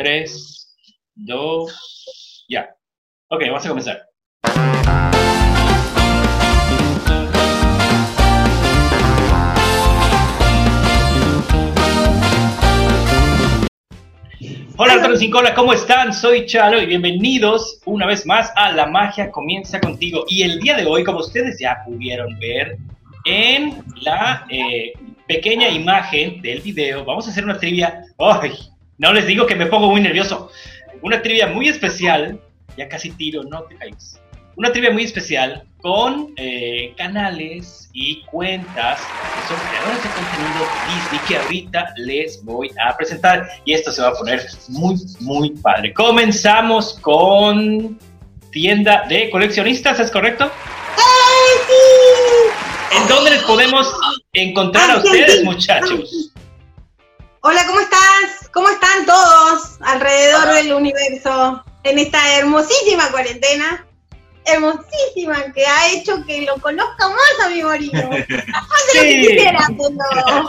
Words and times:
3, 0.00 0.78
2, 1.14 2.46
ya. 2.48 2.74
Ok, 3.28 3.42
vamos 3.48 3.66
a 3.66 3.68
comenzar. 3.68 4.02
Hola 14.78 14.94
Arturo 14.94 15.18
Cincola, 15.18 15.54
¿cómo 15.54 15.74
están? 15.74 16.14
Soy 16.14 16.46
Chalo 16.46 16.80
y 16.80 16.86
bienvenidos 16.86 17.82
una 17.84 18.06
vez 18.06 18.24
más 18.24 18.50
a 18.56 18.72
La 18.72 18.86
Magia 18.86 19.30
Comienza 19.30 19.82
Contigo. 19.82 20.24
Y 20.28 20.44
el 20.44 20.60
día 20.60 20.78
de 20.78 20.86
hoy, 20.86 21.04
como 21.04 21.18
ustedes 21.18 21.58
ya 21.60 21.82
pudieron 21.84 22.38
ver 22.38 22.78
en 23.26 23.84
la 24.00 24.46
eh, 24.48 24.94
pequeña 25.28 25.68
imagen 25.68 26.40
del 26.40 26.62
video, 26.62 27.04
vamos 27.04 27.28
a 27.28 27.32
hacer 27.32 27.44
una 27.44 27.58
trivia. 27.58 28.06
¡Ay! 28.16 28.52
No 29.00 29.14
les 29.14 29.26
digo 29.26 29.46
que 29.46 29.56
me 29.56 29.64
pongo 29.64 29.90
muy 29.90 30.02
nervioso. 30.02 30.50
Una 31.00 31.22
trivia 31.22 31.46
muy 31.46 31.68
especial. 31.68 32.38
Ya 32.76 32.86
casi 32.86 33.10
tiro, 33.12 33.42
no 33.44 33.62
te 33.62 33.74
caigas. 33.76 34.20
Una 34.56 34.70
trivia 34.72 34.90
muy 34.90 35.04
especial 35.04 35.64
con 35.78 36.34
eh, 36.36 36.92
canales 36.98 37.88
y 37.94 38.22
cuentas 38.26 39.00
que 39.00 39.48
son 39.48 39.56
creadores 39.70 40.02
de 40.02 40.10
contenido 40.10 40.66
Disney 40.86 41.20
que 41.26 41.36
ahorita 41.38 41.94
les 41.96 42.44
voy 42.44 42.70
a 42.78 42.94
presentar. 42.94 43.48
Y 43.64 43.72
esto 43.72 43.90
se 43.90 44.02
va 44.02 44.08
a 44.08 44.12
poner 44.12 44.46
muy, 44.68 44.96
muy 45.20 45.50
padre. 45.62 45.94
Comenzamos 45.94 46.98
con 47.00 47.98
tienda 48.52 49.06
de 49.08 49.30
coleccionistas, 49.30 49.98
¿es 49.98 50.10
correcto? 50.10 50.52
¿En 52.92 53.08
dónde 53.08 53.30
les 53.30 53.42
podemos 53.44 53.90
encontrar 54.34 54.90
a 54.90 54.96
ustedes, 54.98 55.42
muchachos? 55.42 56.32
Hola, 57.40 57.64
¿cómo 57.66 57.80
estás? 57.80 58.39
¿Cómo 58.52 58.68
están 58.68 59.06
todos 59.06 59.78
alrededor 59.80 60.54
del 60.54 60.72
universo 60.72 61.64
en 61.84 61.98
esta 61.98 62.38
hermosísima 62.38 63.10
cuarentena? 63.10 63.86
Hermosísima, 64.44 65.52
que 65.52 65.64
ha 65.66 65.92
hecho 65.92 66.24
que 66.26 66.42
lo 66.42 66.56
conozca 66.60 67.08
más 67.08 67.46
a 67.46 67.48
mi 67.50 67.62
marido. 67.62 68.02
Más 68.10 68.22
de 68.22 68.94
lo 68.94 69.02
que 69.02 69.20
quisiera, 69.20 69.68
pero... 69.68 70.48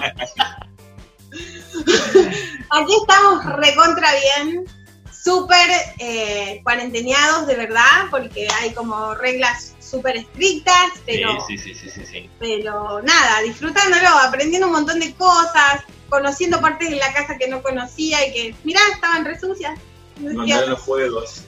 Aquí 2.71 2.93
estamos 3.01 3.45
recontra 3.57 4.09
bien, 4.15 4.65
súper 5.11 5.69
eh, 5.99 6.61
cuarenteneados 6.63 7.47
de 7.47 7.55
verdad, 7.55 8.07
porque 8.09 8.47
hay 8.59 8.73
como 8.73 9.13
reglas 9.13 9.75
súper 9.79 10.17
estrictas, 10.17 10.91
pero... 11.05 11.39
Sí, 11.47 11.57
sí, 11.57 11.73
sí, 11.73 11.89
sí, 11.89 11.89
sí, 11.89 12.05
sí. 12.05 12.29
pero 12.39 13.01
nada, 13.01 13.41
disfrutándolo, 13.41 14.07
aprendiendo 14.07 14.67
un 14.67 14.73
montón 14.73 14.99
de 14.99 15.13
cosas, 15.13 15.83
conociendo 16.11 16.59
partes 16.61 16.89
de 16.91 16.97
la 16.97 17.11
casa 17.13 17.37
que 17.39 17.47
no 17.47 17.63
conocía 17.63 18.27
y 18.27 18.33
que, 18.33 18.55
mirá, 18.65 18.81
estaban 18.93 19.25
re 19.25 19.39
sucias. 19.39 19.79
Mandar 20.19 20.67
los 20.67 20.79
juegos. 20.81 21.45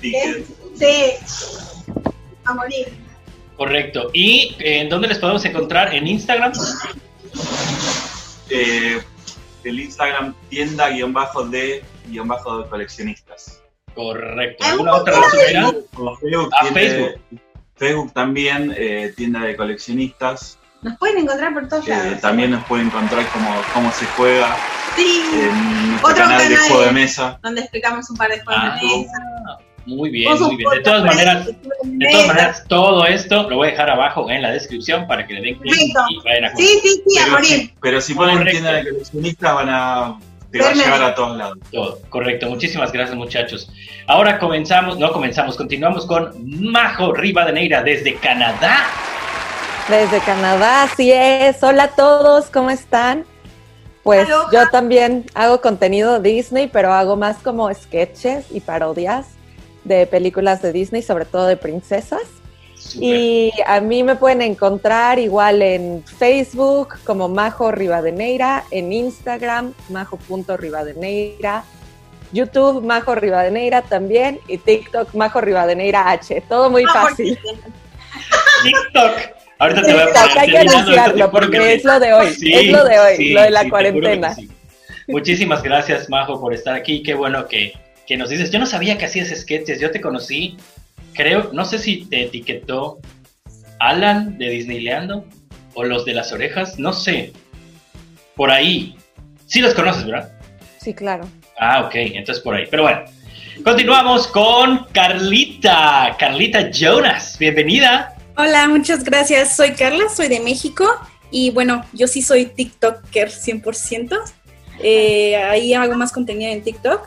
Sí, 0.00 0.14
a 2.44 2.54
morir. 2.54 2.88
Correcto. 3.56 4.08
¿Y 4.14 4.56
eh, 4.60 4.80
en 4.80 4.88
dónde 4.88 5.08
les 5.08 5.18
podemos 5.18 5.44
encontrar? 5.44 5.94
¿En 5.94 6.06
Instagram? 6.06 6.52
Eh, 8.48 9.02
el 9.64 9.80
Instagram 9.80 10.34
tienda 10.48 10.88
guion 10.88 11.12
bajo 11.12 11.44
de 11.44 11.84
guion 12.08 12.28
bajo 12.28 12.62
de 12.62 12.68
coleccionistas. 12.70 13.60
Correcto. 13.94 14.64
Ah, 14.64 14.70
¿Alguna 14.70 14.94
otra 14.94 15.14
red 15.16 15.22
social? 15.30 15.84
Facebook, 16.20 16.50
Ah, 16.54 16.62
tiene- 16.62 16.80
Facebook. 16.80 17.20
Facebook 17.76 18.12
también, 18.14 18.72
eh, 18.76 19.12
tienda 19.16 19.40
de 19.42 19.56
coleccionistas. 19.56 20.58
Nos 20.82 20.96
pueden 20.98 21.18
encontrar 21.18 21.52
por 21.52 21.68
todos 21.68 21.86
Eh, 21.86 21.90
lados. 21.90 22.20
también 22.20 22.50
nos 22.52 22.64
pueden 22.64 22.86
encontrar 22.86 23.26
cómo, 23.32 23.50
cómo 23.74 23.92
se 23.92 24.06
juega 24.16 24.56
Sí, 24.96 25.22
en 25.34 25.88
nuestro 25.90 26.10
Otro 26.10 26.24
canal 26.24 26.38
de 26.48 26.54
canal. 26.54 26.68
juego 26.70 26.84
de 26.86 26.92
mesa. 26.92 27.38
donde 27.42 27.60
explicamos 27.60 28.10
un 28.10 28.16
par 28.16 28.30
de 28.30 28.40
juegos 28.40 28.62
Ah, 28.64 28.78
de 28.80 28.86
mesa. 28.86 29.18
muy 29.86 30.10
bien, 30.10 30.32
muy 30.40 30.56
bien. 30.56 30.70
De 30.70 30.80
todas 30.80 31.04
maneras, 31.04 31.46
de 31.46 31.52
de 31.84 32.10
todas 32.10 32.26
maneras, 32.26 32.64
todo 32.68 33.06
esto 33.06 33.48
lo 33.50 33.56
voy 33.56 33.68
a 33.68 33.70
dejar 33.72 33.90
abajo 33.90 34.30
en 34.30 34.40
la 34.42 34.50
descripción 34.52 35.06
para 35.06 35.26
que 35.26 35.34
le 35.34 35.42
den 35.42 35.58
clic 35.58 35.74
y 36.08 36.18
vayan 36.24 36.44
a 36.46 36.56
Sí, 36.56 36.66
sí, 36.82 37.02
sí, 37.06 37.18
a 37.18 37.22
Pero 37.24 37.32
morir. 37.32 37.46
si, 37.48 37.74
pero 37.80 38.00
si 38.00 38.14
ponen 38.14 38.44
tienda 38.46 38.72
de 38.72 38.88
coleccionistas 38.90 39.54
van 39.54 39.68
a, 39.68 40.18
te 40.50 40.60
va 40.60 40.68
a 40.70 40.72
llegar 40.74 41.02
a 41.02 41.14
todos 41.14 41.36
lados. 41.36 41.58
todo. 41.70 41.98
Correcto. 42.08 42.48
Muchísimas 42.48 42.90
gracias, 42.90 43.16
muchachos. 43.16 43.70
Ahora 44.06 44.38
comenzamos, 44.38 44.98
no 44.98 45.12
comenzamos, 45.12 45.56
continuamos 45.56 46.06
con 46.06 46.32
Majo 46.72 47.12
Rivadeneira 47.12 47.82
desde 47.82 48.14
Canadá. 48.16 48.86
Desde 49.90 50.20
Canadá, 50.20 50.84
así 50.84 51.10
es. 51.12 51.62
Hola 51.62 51.84
a 51.84 51.88
todos, 51.88 52.46
¿cómo 52.50 52.70
están? 52.70 53.24
Pues 54.02 54.26
Aloha. 54.26 54.48
yo 54.52 54.68
también 54.70 55.26
hago 55.34 55.60
contenido 55.60 56.20
Disney, 56.20 56.68
pero 56.68 56.92
hago 56.92 57.16
más 57.16 57.38
como 57.38 57.72
sketches 57.74 58.46
y 58.50 58.60
parodias 58.60 59.26
de 59.84 60.06
películas 60.06 60.62
de 60.62 60.72
Disney, 60.72 61.02
sobre 61.02 61.24
todo 61.24 61.46
de 61.46 61.56
princesas. 61.56 62.22
Y 62.94 63.52
a 63.66 63.80
mí 63.80 64.02
me 64.02 64.16
pueden 64.16 64.42
encontrar 64.42 65.18
igual 65.18 65.60
en 65.60 66.02
Facebook 66.04 66.94
como 67.04 67.28
Majo 67.28 67.70
Rivadeneira, 67.70 68.64
en 68.70 68.92
Instagram 68.92 69.74
majo.rivadeneira, 69.90 71.64
YouTube 72.32 72.82
Majo 72.84 73.14
Rivadeneira 73.16 73.82
también 73.82 74.40
y 74.48 74.56
TikTok 74.58 75.14
Majo 75.14 75.40
Rivadeneira 75.40 76.10
H. 76.10 76.40
Todo 76.48 76.70
muy 76.70 76.84
Ah, 76.88 77.06
fácil. 77.08 77.38
TikTok. 78.62 79.39
Ahorita 79.60 79.82
te 79.82 79.92
voy 79.92 80.02
a 80.02 80.06
poner 80.06 80.38
hay 80.38 80.50
que 80.50 80.58
anunciarlo 80.58 81.30
porque 81.30 81.74
es 81.74 81.84
lo 81.84 82.00
de 82.00 82.14
hoy, 82.14 82.32
Sí, 82.32 82.50
es 82.50 82.72
lo 82.72 82.82
de 82.82 82.98
hoy, 82.98 83.16
sí, 83.18 83.32
lo 83.32 83.42
de 83.42 83.50
la 83.50 83.62
sí, 83.62 83.68
cuarentena. 83.68 84.36
Muchísimas 85.06 85.62
gracias, 85.62 86.08
Majo, 86.08 86.40
por 86.40 86.54
estar 86.54 86.74
aquí. 86.74 87.02
Qué 87.02 87.12
bueno 87.12 87.46
que, 87.46 87.74
que 88.06 88.16
nos 88.16 88.30
dices. 88.30 88.50
Yo 88.50 88.58
no 88.58 88.64
sabía 88.64 88.96
que 88.96 89.04
hacías 89.04 89.28
sketches. 89.28 89.78
Yo 89.78 89.90
te 89.90 90.00
conocí, 90.00 90.56
creo, 91.12 91.50
no 91.52 91.66
sé 91.66 91.78
si 91.78 92.06
te 92.06 92.22
etiquetó 92.22 93.00
Alan 93.80 94.38
de 94.38 94.48
Disneyleando 94.48 95.26
o 95.74 95.84
los 95.84 96.06
de 96.06 96.14
las 96.14 96.32
orejas, 96.32 96.78
no 96.78 96.94
sé. 96.94 97.34
Por 98.36 98.50
ahí. 98.50 98.96
Sí 99.44 99.60
los 99.60 99.74
conoces, 99.74 100.06
¿verdad? 100.06 100.32
Sí, 100.78 100.94
claro. 100.94 101.28
Ah, 101.58 101.84
ok, 101.84 101.96
entonces 101.96 102.42
por 102.42 102.54
ahí. 102.54 102.64
Pero 102.70 102.84
bueno, 102.84 103.02
continuamos 103.62 104.26
con 104.28 104.86
Carlita. 104.92 106.16
Carlita 106.18 106.70
Jonas, 106.70 107.36
bienvenida. 107.38 108.16
Hola, 108.42 108.68
muchas 108.68 109.04
gracias. 109.04 109.54
Soy 109.54 109.72
Carla, 109.72 110.08
soy 110.08 110.28
de 110.28 110.40
México 110.40 110.86
y 111.30 111.50
bueno, 111.50 111.84
yo 111.92 112.06
sí 112.06 112.22
soy 112.22 112.46
TikToker 112.46 113.28
100%. 113.28 114.18
Eh, 114.82 115.36
ahí 115.36 115.74
hago 115.74 115.94
más 115.94 116.10
contenido 116.10 116.50
en 116.50 116.62
TikTok. 116.62 117.06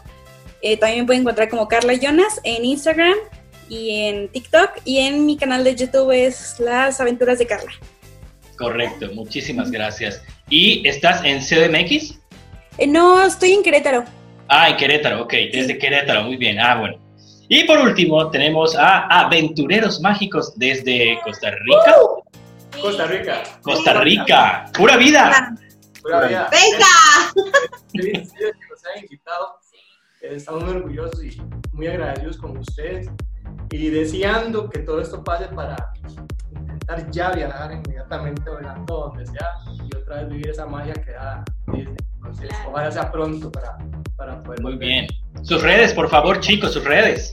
Eh, 0.61 0.77
también 0.77 0.99
me 0.99 1.05
pueden 1.07 1.21
encontrar 1.23 1.49
como 1.49 1.67
Carla 1.67 1.95
Jonas 1.95 2.39
en 2.43 2.63
Instagram 2.63 3.15
y 3.67 4.01
en 4.01 4.27
TikTok 4.27 4.81
y 4.85 4.99
en 4.99 5.25
mi 5.25 5.35
canal 5.35 5.63
de 5.63 5.75
YouTube 5.75 6.11
es 6.11 6.59
Las 6.59 7.01
Aventuras 7.01 7.39
de 7.39 7.47
Carla. 7.47 7.71
Correcto, 8.55 9.09
muchísimas 9.15 9.71
gracias. 9.71 10.21
¿Y 10.51 10.87
estás 10.87 11.23
en 11.25 11.39
CDMX? 11.39 12.19
Eh, 12.77 12.85
no, 12.85 13.25
estoy 13.25 13.53
en 13.53 13.63
Querétaro. 13.63 14.05
Ah, 14.49 14.69
en 14.69 14.77
Querétaro, 14.77 15.23
ok, 15.23 15.33
desde 15.51 15.79
Querétaro, 15.79 16.25
muy 16.25 16.37
bien. 16.37 16.59
Ah, 16.59 16.75
bueno. 16.79 17.02
Y 17.55 17.65
por 17.65 17.77
último, 17.77 18.31
tenemos 18.31 18.75
a 18.75 19.01
Aventureros 19.25 20.01
Mágicos 20.01 20.57
desde 20.57 21.19
Costa 21.23 21.51
Rica. 21.51 21.95
Costa 22.81 23.05
Rica. 23.05 23.43
Costa 23.61 24.01
Rica, 24.01 24.65
pura 24.75 24.97
vida. 24.97 25.55
Pura 26.01 26.27
vida. 26.27 26.49
¡Venga! 26.49 27.67
Que 27.93 28.23
nos 28.23 28.85
hayan 28.87 29.03
invitado. 29.03 29.59
Eh, 30.21 30.33
Estamos 30.37 30.63
muy 30.63 30.73
orgullosos 30.77 31.23
y 31.23 31.39
muy 31.73 31.85
agradecidos 31.85 32.37
con 32.37 32.57
ustedes 32.57 33.07
y 33.69 33.89
deseando 33.89 34.67
que 34.67 34.79
todo 34.79 34.99
esto 34.99 35.23
pase 35.23 35.45
para 35.49 35.75
intentar 36.49 37.11
ya 37.11 37.29
viajar 37.33 37.71
inmediatamente 37.71 38.49
volando 38.49 39.11
donde 39.13 39.27
sea 39.27 39.47
y 39.67 39.95
otra 39.95 40.21
vez 40.23 40.29
vivir 40.29 40.49
esa 40.49 40.65
magia 40.65 40.93
que 40.93 41.11
da 41.11 41.45
Disney. 41.67 41.97
Entonces, 42.15 42.49
ojalá 42.67 42.91
sea 42.91 43.11
pronto 43.11 43.51
para, 43.51 43.77
para 44.17 44.41
poder 44.41 44.59
Muy 44.63 44.75
bien. 44.75 45.05
Sus 45.43 45.61
redes, 45.61 45.93
por 45.93 46.09
favor, 46.09 46.39
chicos, 46.39 46.73
sus 46.73 46.83
redes. 46.83 47.31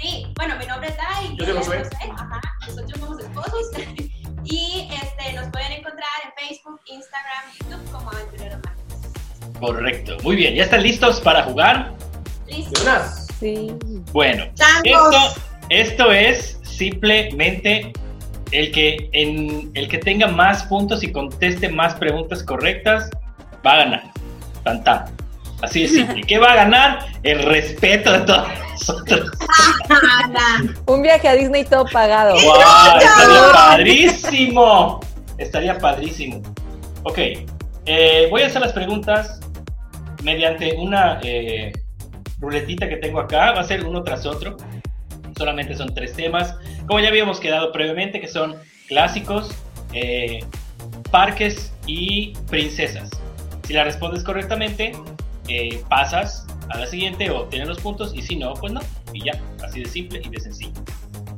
Sí, 0.00 0.26
bueno, 0.36 0.56
mi 0.56 0.66
nombre 0.66 0.88
es 0.88 0.96
Dai. 0.96 1.36
Yo 1.36 1.44
soy 1.44 1.54
Josué. 1.56 1.82
Ajá, 2.16 2.40
nosotros 2.66 3.00
somos 3.00 3.20
esposos. 3.20 3.70
y 4.44 4.88
este, 4.90 5.32
nos 5.34 5.48
pueden 5.48 5.72
encontrar 5.72 6.08
en 6.24 6.48
Facebook, 6.48 6.80
Instagram, 6.86 7.44
YouTube 7.58 7.92
como 7.92 8.10
Aventureros 8.10 8.60
Mágicos. 8.64 9.58
Correcto. 9.60 10.16
Muy 10.22 10.36
bien, 10.36 10.54
¿ya 10.54 10.64
están 10.64 10.82
listos 10.82 11.20
para 11.20 11.42
jugar? 11.42 11.92
Listo. 12.46 12.80
Jonas, 12.80 13.26
Sí. 13.38 13.72
Bueno, 14.12 14.44
esto, 14.84 15.34
esto 15.70 16.12
es 16.12 16.58
simplemente 16.62 17.90
el 18.52 18.70
que, 18.72 19.08
en, 19.12 19.70
el 19.74 19.88
que 19.88 19.96
tenga 19.98 20.26
más 20.26 20.62
puntos 20.64 21.02
y 21.02 21.10
conteste 21.10 21.70
más 21.70 21.94
preguntas 21.94 22.42
correctas 22.42 23.08
va 23.64 23.72
a 23.72 23.76
ganar. 23.76 24.02
Tan, 24.62 24.84
tan. 24.84 25.19
Así 25.62 25.82
de 25.82 25.88
simple. 25.88 26.22
¿Qué 26.22 26.38
va 26.38 26.52
a 26.52 26.56
ganar? 26.56 27.06
El 27.22 27.42
respeto 27.42 28.12
de 28.12 28.20
todos 28.20 28.48
nosotros. 28.72 29.30
Un 30.86 31.02
viaje 31.02 31.28
a 31.28 31.34
Disney 31.34 31.64
todo 31.64 31.84
pagado. 31.86 32.34
¡Wow! 32.34 32.98
Estaría 32.98 33.52
padrísimo. 33.52 35.00
Estaría 35.38 35.78
padrísimo. 35.78 36.42
Ok. 37.02 37.18
eh, 37.86 38.28
voy 38.30 38.42
a 38.42 38.46
hacer 38.46 38.60
las 38.60 38.72
preguntas 38.72 39.40
mediante 40.22 40.74
una, 40.76 41.18
eh, 41.22 41.72
ruletita 42.38 42.88
que 42.88 42.96
tengo 42.96 43.20
acá. 43.20 43.52
Va 43.52 43.60
a 43.60 43.64
ser 43.64 43.84
uno 43.84 44.02
tras 44.02 44.26
otro. 44.26 44.56
Solamente 45.36 45.74
son 45.74 45.94
tres 45.94 46.12
temas. 46.14 46.54
Como 46.86 47.00
ya 47.00 47.08
habíamos 47.08 47.40
quedado 47.40 47.72
previamente, 47.72 48.20
que 48.20 48.28
son 48.28 48.56
clásicos, 48.88 49.54
eh, 49.92 50.40
parques 51.10 51.72
y 51.86 52.32
princesas. 52.48 53.10
Si 53.66 53.72
la 53.72 53.84
respondes 53.84 54.24
correctamente, 54.24 54.92
eh, 55.50 55.82
pasas 55.88 56.46
a 56.68 56.78
la 56.78 56.86
siguiente 56.86 57.28
o 57.30 57.40
obtienes 57.40 57.68
los 57.68 57.80
puntos. 57.80 58.14
Y 58.14 58.22
si 58.22 58.36
no, 58.36 58.54
pues 58.54 58.72
no. 58.72 58.80
Y 59.12 59.24
ya, 59.24 59.32
así 59.64 59.80
de 59.80 59.88
simple 59.88 60.22
y 60.24 60.28
de 60.28 60.40
sencillo. 60.40 60.80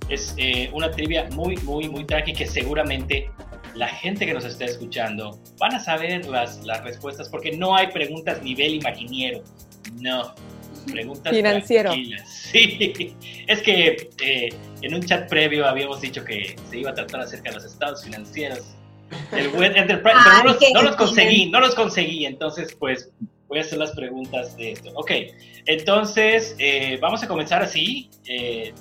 Es 0.08 0.34
eh, 0.36 0.70
una 0.72 0.90
trivia 0.90 1.28
muy, 1.32 1.56
muy, 1.58 1.88
muy 1.88 2.04
tranqui 2.04 2.34
que 2.34 2.46
seguramente 2.46 3.30
la 3.74 3.88
gente 3.88 4.26
que 4.26 4.34
nos 4.34 4.44
está 4.44 4.66
escuchando 4.66 5.40
van 5.58 5.74
a 5.74 5.80
saber 5.80 6.26
las, 6.26 6.62
las 6.64 6.84
respuestas 6.84 7.28
porque 7.30 7.56
no 7.56 7.74
hay 7.74 7.86
preguntas 7.88 8.42
nivel 8.42 8.74
imaginiero. 8.74 9.42
No. 9.94 10.34
Preguntas 10.90 11.34
Financiero. 11.34 11.90
tranquilas. 11.90 12.28
Sí. 12.52 13.16
Es 13.46 13.62
que 13.62 14.10
eh, 14.22 14.50
en 14.82 14.94
un 14.94 15.02
chat 15.02 15.26
previo 15.26 15.66
habíamos 15.66 16.02
dicho 16.02 16.22
que 16.22 16.54
se 16.68 16.80
iba 16.80 16.90
a 16.90 16.94
tratar 16.94 17.22
acerca 17.22 17.48
de 17.48 17.56
los 17.56 17.64
estados 17.64 18.04
financieros. 18.04 18.74
El 19.30 19.48
web 19.52 19.74
enterprise, 19.74 20.16
pero 20.24 20.38
no 20.74 20.82
los, 20.82 20.90
no 20.90 20.96
conseguí, 20.96 21.50
no 21.50 21.60
los 21.60 21.74
conseguí. 21.74 22.26
Entonces, 22.26 22.74
pues 22.78 23.10
voy 23.52 23.58
a 23.58 23.62
hacer 23.62 23.78
las 23.78 23.90
preguntas 23.92 24.56
de 24.56 24.72
esto. 24.72 24.90
Ok, 24.94 25.10
entonces 25.66 26.56
eh, 26.58 26.98
vamos 27.02 27.22
a 27.22 27.28
comenzar 27.28 27.62
así. 27.62 28.08
eh, 28.26 28.72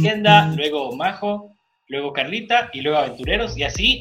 Tienda, 0.00 0.46
luego 0.56 0.96
Majo, 0.96 1.52
luego 1.88 2.10
Carlita 2.14 2.70
y 2.72 2.80
luego 2.80 2.96
Aventureros 2.98 3.54
y 3.58 3.64
así 3.64 4.00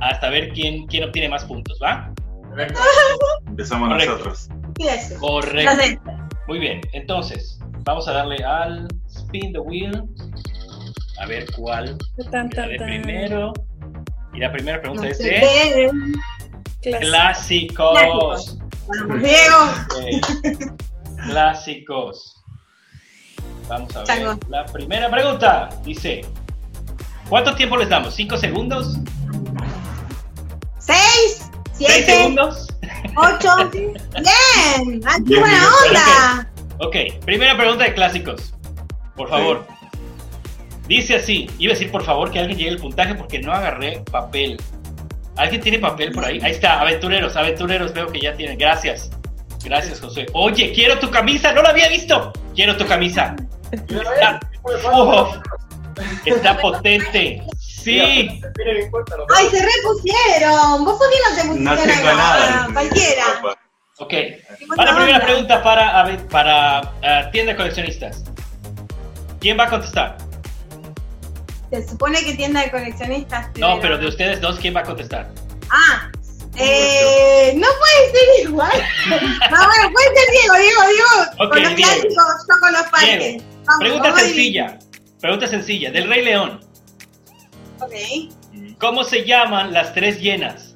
hasta 0.00 0.28
ver 0.28 0.50
quién, 0.50 0.86
quién 0.88 1.04
obtiene 1.04 1.30
más 1.30 1.46
puntos, 1.46 1.78
¿va? 1.82 2.12
Correcto. 2.50 2.78
Empezamos 3.46 3.88
Correcto. 3.88 4.12
nosotros. 4.12 4.48
¿Qué 4.74 4.88
es? 4.94 5.14
Correcto. 5.18 6.10
Muy 6.48 6.58
bien, 6.58 6.82
entonces 6.92 7.58
vamos 7.84 8.06
a 8.08 8.12
darle 8.12 8.44
al 8.44 8.86
spin 9.08 9.54
the 9.54 9.58
wheel. 9.58 10.02
A 11.18 11.24
ver 11.26 11.46
cuál 11.56 11.96
Tan, 12.30 12.50
tan, 12.50 12.68
de 12.68 12.76
primero. 12.76 13.54
Y 14.34 14.40
la 14.40 14.52
primera 14.52 14.82
pregunta 14.82 15.04
No 15.04 15.08
es 15.08 15.18
de 15.18 15.30
qué. 16.82 16.90
Clásico. 17.00 17.92
clásicos. 17.94 18.58
Vamos, 18.88 19.22
Diego. 19.22 20.20
Clásicos. 21.26 22.42
Vamos 23.68 23.94
a 23.96 23.98
ver. 24.00 24.06
Chango. 24.06 24.38
La 24.48 24.64
primera 24.66 25.10
pregunta 25.10 25.68
dice: 25.84 26.24
¿Cuánto 27.28 27.54
tiempo 27.54 27.76
les 27.76 27.88
damos? 27.88 28.14
¿Cinco 28.14 28.36
segundos? 28.36 28.98
Seis, 30.78 31.50
¿Seis 31.72 31.90
siete, 31.90 32.16
segundos? 32.18 32.68
ocho. 33.16 33.50
Bien. 33.72 35.00
¡Ah, 35.04 35.18
qué 35.26 35.38
buena 35.38 35.68
onda! 35.84 36.50
Ok, 36.78 36.96
primera 37.24 37.56
pregunta 37.56 37.84
de 37.84 37.94
clásicos. 37.94 38.54
Por 39.16 39.28
favor. 39.28 39.66
Dice 40.86 41.16
así, 41.16 41.50
iba 41.58 41.72
a 41.72 41.74
decir 41.74 41.90
por 41.90 42.04
favor 42.04 42.30
que 42.30 42.38
alguien 42.38 42.58
llegue 42.58 42.70
el 42.70 42.78
puntaje 42.78 43.16
porque 43.16 43.40
no 43.40 43.52
agarré 43.52 44.04
papel. 44.12 44.60
¿Alguien 45.36 45.60
tiene 45.60 45.78
papel 45.78 46.12
por 46.12 46.24
ahí? 46.24 46.40
Ahí 46.42 46.52
está, 46.52 46.80
aventureros, 46.80 47.36
aventureros, 47.36 47.92
veo 47.92 48.06
que 48.08 48.20
ya 48.20 48.34
tienen. 48.34 48.58
Gracias. 48.58 49.10
Gracias, 49.64 50.00
José. 50.00 50.26
Oye, 50.32 50.72
quiero 50.72 50.98
tu 50.98 51.10
camisa, 51.10 51.52
no 51.52 51.62
la 51.62 51.70
había 51.70 51.88
visto. 51.88 52.32
Quiero 52.54 52.76
tu 52.76 52.86
camisa. 52.86 53.34
Está, 53.72 54.40
Uf, 54.62 55.36
está 56.24 56.56
potente. 56.58 57.42
Sí. 57.58 58.00
¡Ay, 58.00 59.48
se 59.50 59.64
repusieron! 59.64 60.84
¿Vos 60.84 60.98
por 60.98 61.08
qué 61.10 61.16
no 61.28 61.54
te 61.54 61.60
No 61.60 61.70
pusieron 61.70 61.96
tengo 61.96 62.16
nada. 62.16 62.68
Cualquiera. 62.72 63.24
Ok. 63.98 64.12
Va 64.78 64.84
la 64.84 64.96
primera 64.96 65.20
pregunta 65.20 65.62
para, 65.62 66.18
para 66.30 66.78
ah, 67.02 67.30
tienda 67.30 67.52
de 67.52 67.56
coleccionistas. 67.56 68.24
¿Quién 69.40 69.58
va 69.58 69.64
a 69.64 69.70
contestar? 69.70 70.16
Se 71.70 71.88
supone 71.88 72.22
que 72.24 72.34
tienda 72.34 72.62
de 72.62 72.70
coleccionistas. 72.70 73.48
No, 73.58 73.80
pero 73.80 73.98
de 73.98 74.06
ustedes 74.06 74.40
dos, 74.40 74.58
¿quién 74.60 74.74
va 74.76 74.80
a 74.80 74.84
contestar? 74.84 75.30
Ah, 75.70 76.10
eh, 76.56 77.52
no 77.56 77.66
puede 77.78 78.12
ser 78.12 78.48
igual. 78.48 78.70
No, 79.50 79.66
bueno, 79.66 79.92
puede 79.92 80.06
ser 80.16 80.30
Diego, 80.30 80.54
Diego, 80.56 80.82
Diego. 80.90 81.50
Con 81.50 81.62
los 81.62 81.76
Diego. 81.76 81.90
clásicos, 81.92 82.46
yo 82.48 82.60
con 82.60 82.72
los 82.72 82.82
parques. 82.84 83.42
Vamos, 83.64 83.80
Pregunta 83.80 84.08
vamos, 84.08 84.20
sencilla. 84.20 84.78
Pregunta 85.20 85.46
sencilla. 85.48 85.90
Del 85.90 86.08
Rey 86.08 86.24
León. 86.24 86.60
Ok. 87.80 87.92
¿Cómo 88.78 89.04
se 89.04 89.24
llaman 89.24 89.72
las 89.72 89.92
tres 89.94 90.20
llenas? 90.20 90.74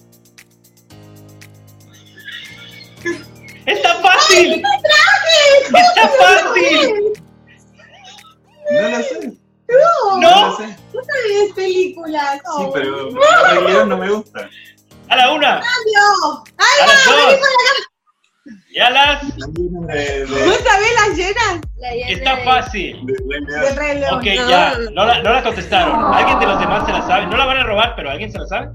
¡Está 3.67 3.95
fácil! 3.97 4.63
¡Está 5.65 6.09
fácil! 6.19 7.13
No 8.73 8.89
lo 8.89 8.99
sé. 9.03 9.33
No, 9.71 10.21
¿No? 10.21 10.57
sé. 10.57 10.77
no 10.93 11.01
sabes 11.05 11.53
películas. 11.55 12.33
Sí, 12.35 12.41
Oh, 12.47 12.71
pero 12.73 13.11
no 13.87 13.97
me 13.97 14.11
gusta. 14.11 14.49
A 15.09 15.17
la 15.17 15.33
una, 15.33 15.61
Dios. 15.61 16.43
a 16.57 16.87
las 16.87 17.05
dos 17.05 17.39
y 18.73 18.79
a 18.81 18.91
las... 18.91 19.23
¿No 19.25 19.45
sabés 19.49 20.95
las 20.95 21.17
llenas? 21.17 21.61
Está 22.09 22.37
fácil. 22.39 23.05
de. 23.07 24.15
Ok, 24.15 24.25
ya. 24.49 24.75
No 24.95 25.05
la, 25.05 25.23
no 25.23 25.33
la 25.33 25.43
contestaron. 25.43 26.15
¿Alguien 26.15 26.39
de 26.39 26.47
los 26.47 26.61
demás 26.61 26.87
se 26.87 26.93
la 26.93 27.07
sabe? 27.07 27.27
No 27.27 27.37
la 27.37 27.47
van 27.47 27.57
a 27.59 27.65
robar, 27.65 27.95
pero 27.97 28.11
¿alguien 28.11 28.31
se 28.31 28.39
la 28.39 28.47
sabe? 28.47 28.71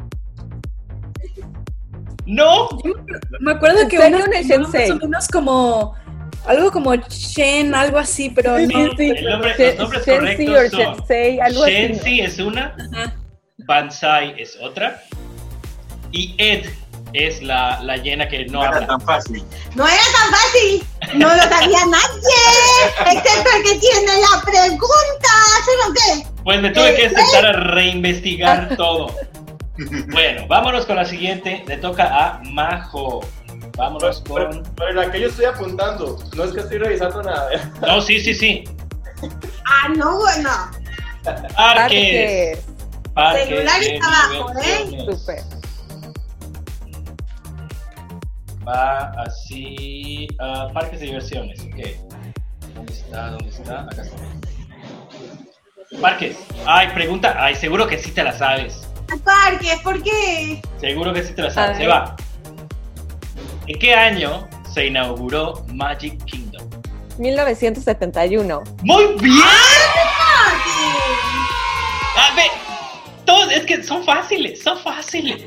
¿No? 2.25 2.67
Me 3.39 3.51
acuerdo 3.51 3.87
que 3.87 3.97
Sensei 3.97 4.13
una 4.13 4.25
o 4.25 4.43
se 4.43 4.49
llamaba 4.49 4.71
Sensei. 4.71 4.89
más 4.89 5.01
o 5.03 5.07
menos 5.07 5.27
como 5.29 5.95
algo 6.47 6.71
como 6.71 6.95
Shen, 6.95 7.73
algo 7.75 7.97
así, 7.97 8.29
pero 8.29 8.57
Sí, 8.57 8.67
no. 8.67 8.91
sí, 8.97 9.09
El 9.15 9.25
nombre- 9.29 9.55
Shen- 9.57 9.67
los 9.69 9.77
nombres 9.79 10.05
correctos 10.05 10.71
son 10.71 11.41
algo. 11.43 11.67
Shensi 11.67 12.19
es 12.21 12.39
una, 12.39 12.75
Ajá. 12.93 13.13
Banzai 13.59 14.35
es 14.37 14.57
otra, 14.61 15.01
y 16.11 16.35
Ed 16.37 16.65
es 17.13 17.41
la, 17.41 17.79
la 17.81 17.97
llena 17.97 18.27
que 18.27 18.45
no 18.45 18.59
No 18.59 18.61
era 18.65 18.75
habla. 18.75 18.87
tan 18.87 19.01
fácil. 19.01 19.43
No 19.75 19.87
era 19.87 19.97
tan 20.13 20.31
fácil. 20.31 20.83
No 21.15 21.29
lo 21.33 21.41
sabía 21.43 21.79
nadie. 21.85 23.11
Excepto 23.11 23.49
el 23.57 23.63
que 23.63 23.79
tiene 23.79 24.11
la 24.21 24.41
pregunta. 24.41 25.33
¿Yo 25.65 25.87
no 25.87 25.93
qué? 25.93 26.27
Pues 26.43 26.61
me 26.61 26.69
tuve 26.71 26.95
que 26.95 27.09
sentar 27.09 27.45
a 27.45 27.51
reinvestigar 27.53 28.75
todo. 28.75 29.15
Bueno, 30.11 30.45
vámonos 30.47 30.85
con 30.85 30.95
la 30.97 31.05
siguiente. 31.05 31.63
Le 31.67 31.77
toca 31.77 32.03
a 32.05 32.41
Majo. 32.51 33.21
Vámonos 33.77 34.21
Pero, 34.25 34.49
con. 34.49 34.63
pero 34.75 34.93
la 34.93 35.11
que 35.11 35.19
yo 35.21 35.27
estoy 35.27 35.45
apuntando, 35.45 36.17
no 36.35 36.43
es 36.45 36.51
que 36.53 36.59
estoy 36.61 36.77
revisando 36.77 37.21
nada. 37.23 37.49
No, 37.81 37.99
sí, 38.01 38.19
sí, 38.19 38.33
sí. 38.33 38.63
Ah, 39.65 39.89
no, 39.95 40.17
bueno. 40.17 40.49
Parques. 41.55 42.59
Parques. 43.13 43.47
Celular 43.47 43.79
de 43.79 43.95
está 43.95 44.07
abajo, 44.07 44.51
diversiones. 44.61 45.19
Súper. 45.19 45.39
Va 48.67 49.11
así. 49.21 50.27
ah, 50.39 50.67
parques 50.73 50.99
de 50.99 51.05
diversiones. 51.07 51.59
Ok. 51.61 51.79
¿Dónde 52.73 52.93
está? 52.93 53.29
¿Dónde 53.29 53.49
está? 53.49 53.81
Acá 53.81 54.01
está. 54.01 54.17
Parques. 56.01 56.37
Ay, 56.65 56.87
pregunta. 56.93 57.35
Ay, 57.37 57.55
seguro 57.55 57.87
que 57.87 57.97
sí 57.97 58.11
te 58.11 58.23
la 58.23 58.33
sabes. 58.33 58.87
Parques, 59.23 59.79
¿por 59.81 60.01
qué? 60.01 60.61
Seguro 60.79 61.13
que 61.13 61.23
sí 61.23 61.33
te 61.33 61.43
la 61.43 61.51
sabes. 61.51 61.77
Se 61.77 61.87
va. 61.87 62.15
¿En 63.67 63.79
qué 63.79 63.93
año 63.93 64.47
se 64.73 64.87
inauguró 64.87 65.65
Magic 65.73 66.23
Kingdom? 66.25 66.69
1971. 67.17 68.63
¡Muy 68.83 69.05
bien! 69.19 69.39
Fácil. 70.17 70.95
A 72.17 72.35
ver, 72.35 72.47
todos, 73.25 73.51
es 73.51 73.65
que 73.65 73.81
son 73.83 74.03
fáciles, 74.03 74.61
son 74.61 74.77
fáciles. 74.79 75.45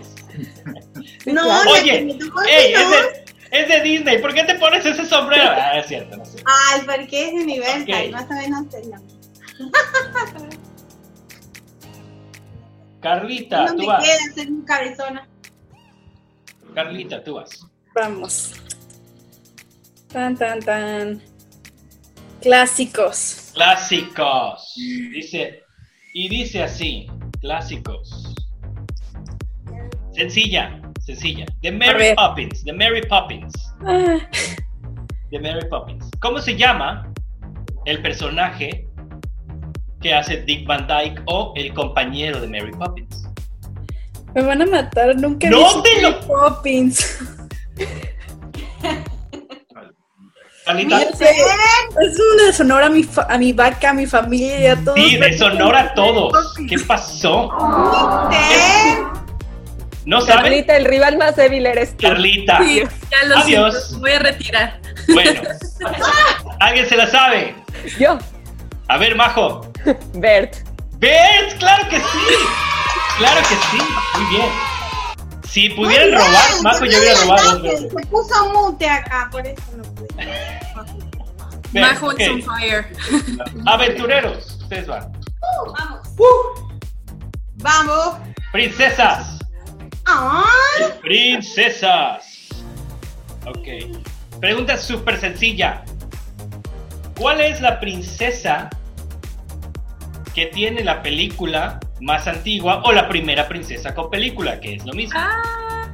No, 1.26 1.42
Oye, 1.70 1.98
ey, 1.98 2.04
no. 2.06 2.80
es 2.80 2.90
de, 2.90 3.24
es 3.50 3.68
de 3.68 3.80
Disney, 3.82 4.18
¿por 4.18 4.34
qué 4.34 4.44
te 4.44 4.54
pones 4.56 4.84
ese 4.86 5.04
sombrero? 5.06 5.42
Ah, 5.50 5.78
es 5.78 5.86
cierto, 5.86 6.16
no 6.16 6.24
sé. 6.24 6.42
Ay, 6.46 6.82
porque 6.86 7.28
es 7.28 7.34
Universal, 7.34 8.04
Ok. 8.06 8.10
más 8.12 8.24
o 8.30 8.34
menos. 8.34 8.66
Carlita, 13.00 13.64
No 13.66 13.72
tú 13.72 13.78
me 13.82 13.86
vas. 13.86 14.04
queda 14.04 14.34
ser 14.34 14.48
un 14.48 14.62
cabezona. 14.62 15.28
Carlita, 16.74 17.22
tú 17.22 17.34
vas. 17.34 17.66
Vamos. 18.02 18.52
Tan, 20.12 20.36
tan, 20.36 20.60
tan. 20.60 21.20
Clásicos. 22.40 23.50
Clásicos. 23.54 24.72
Dice, 24.76 25.64
y 26.14 26.28
dice 26.28 26.62
así, 26.62 27.08
clásicos. 27.40 28.34
Sencilla, 30.14 30.80
sencilla. 31.04 31.44
The 31.62 31.72
Mary. 31.72 32.14
Poppins, 32.14 32.62
The 32.64 32.72
Mary 32.72 33.02
Poppins. 33.08 33.52
Ah, 33.84 34.18
de 35.32 35.38
Mary 35.40 35.68
Poppins. 35.68 36.08
¿Cómo 36.20 36.38
se 36.40 36.56
llama 36.56 37.12
el 37.84 38.00
personaje 38.00 38.86
que 40.00 40.14
hace 40.14 40.42
Dick 40.42 40.66
Van 40.68 40.86
Dyke 40.86 41.20
o 41.26 41.52
el 41.56 41.74
compañero 41.74 42.40
de 42.40 42.46
Mary 42.46 42.70
Poppins? 42.72 43.24
me 44.34 44.42
van 44.42 44.62
a 44.62 44.66
matar, 44.66 45.16
nunca 45.16 45.50
No 45.50 45.82
vi 45.82 45.82
te 45.82 46.02
lo- 46.02 46.20
Poppins. 46.20 47.18
Carlita, 50.64 51.00
Yo 51.02 51.16
sé, 51.16 51.34
deshonor 52.44 52.82
a 52.82 52.90
mi, 52.90 53.02
fa- 53.02 53.26
a 53.30 53.38
mi 53.38 53.52
vaca, 53.54 53.90
a 53.90 53.94
mi 53.94 54.06
familia 54.06 54.60
y 54.60 54.66
a 54.66 54.76
todos. 54.76 54.96
Sí, 54.98 55.16
deshonora 55.16 55.80
a 55.80 55.94
todos. 55.94 56.54
¿Qué 56.68 56.78
pasó? 56.80 57.48
¿No 60.04 60.20
saben? 60.20 60.42
Carlita, 60.42 60.76
el 60.76 60.84
rival 60.84 61.16
más 61.16 61.36
débil 61.36 61.64
eres 61.66 61.96
tú. 61.96 62.06
Carlita. 62.06 62.58
Sí, 62.62 62.82
ya 62.82 63.28
lo 63.28 63.38
Adiós. 63.38 63.74
siento, 63.84 63.98
voy 64.00 64.10
a 64.12 64.18
retirar. 64.18 64.80
Bueno. 65.12 65.40
¿Alguien 66.60 66.86
se 66.86 66.96
la 66.96 67.06
sabe? 67.06 67.54
Yo, 67.98 68.18
A 68.88 68.98
ver, 68.98 69.16
Majo. 69.16 69.70
Bert. 70.14 70.54
¿Ves? 70.98 71.54
¡Claro 71.58 71.88
que 71.88 71.96
sí! 71.98 72.34
¡Claro 73.18 73.40
que 73.40 73.54
sí! 73.54 73.78
Muy 74.18 74.36
bien. 74.36 74.48
Si 75.48 75.70
pudieran 75.70 76.10
Muy 76.10 76.18
bien, 76.18 76.28
robar, 76.28 76.62
Majo 76.62 76.78
se 76.78 76.90
ya 76.90 76.98
hubiera 76.98 77.20
robado 77.22 77.62
veces. 77.62 77.80
Se 77.90 78.06
puso 78.06 78.52
mute 78.52 78.88
acá, 78.88 79.28
por 79.32 79.46
eso 79.46 79.62
no 79.76 79.82
pude. 79.94 80.08
Bien, 81.72 81.86
Majo 81.86 82.08
ok. 82.08 82.20
is 82.20 82.28
on 82.28 82.42
fire. 82.42 82.92
Aventureros, 83.66 84.58
ustedes 84.62 84.86
van. 84.86 85.10
Vamos. 85.78 86.08
Vamos. 87.56 88.16
Princesas. 88.52 89.38
¡Ay! 90.04 90.84
Princesas. 91.00 92.48
Ok. 93.46 93.96
Pregunta 94.40 94.76
súper 94.76 95.18
sencilla. 95.18 95.82
¿Cuál 97.18 97.40
es 97.40 97.60
la 97.60 97.80
princesa 97.80 98.70
que 100.34 100.46
tiene 100.46 100.84
la 100.84 101.02
película 101.02 101.80
más 102.00 102.26
antigua 102.26 102.82
o 102.84 102.92
la 102.92 103.08
primera 103.08 103.48
princesa 103.48 103.94
con 103.94 104.10
película, 104.10 104.60
que 104.60 104.74
es 104.74 104.84
lo 104.86 104.92
mismo? 104.92 105.18
Ah, 105.18 105.92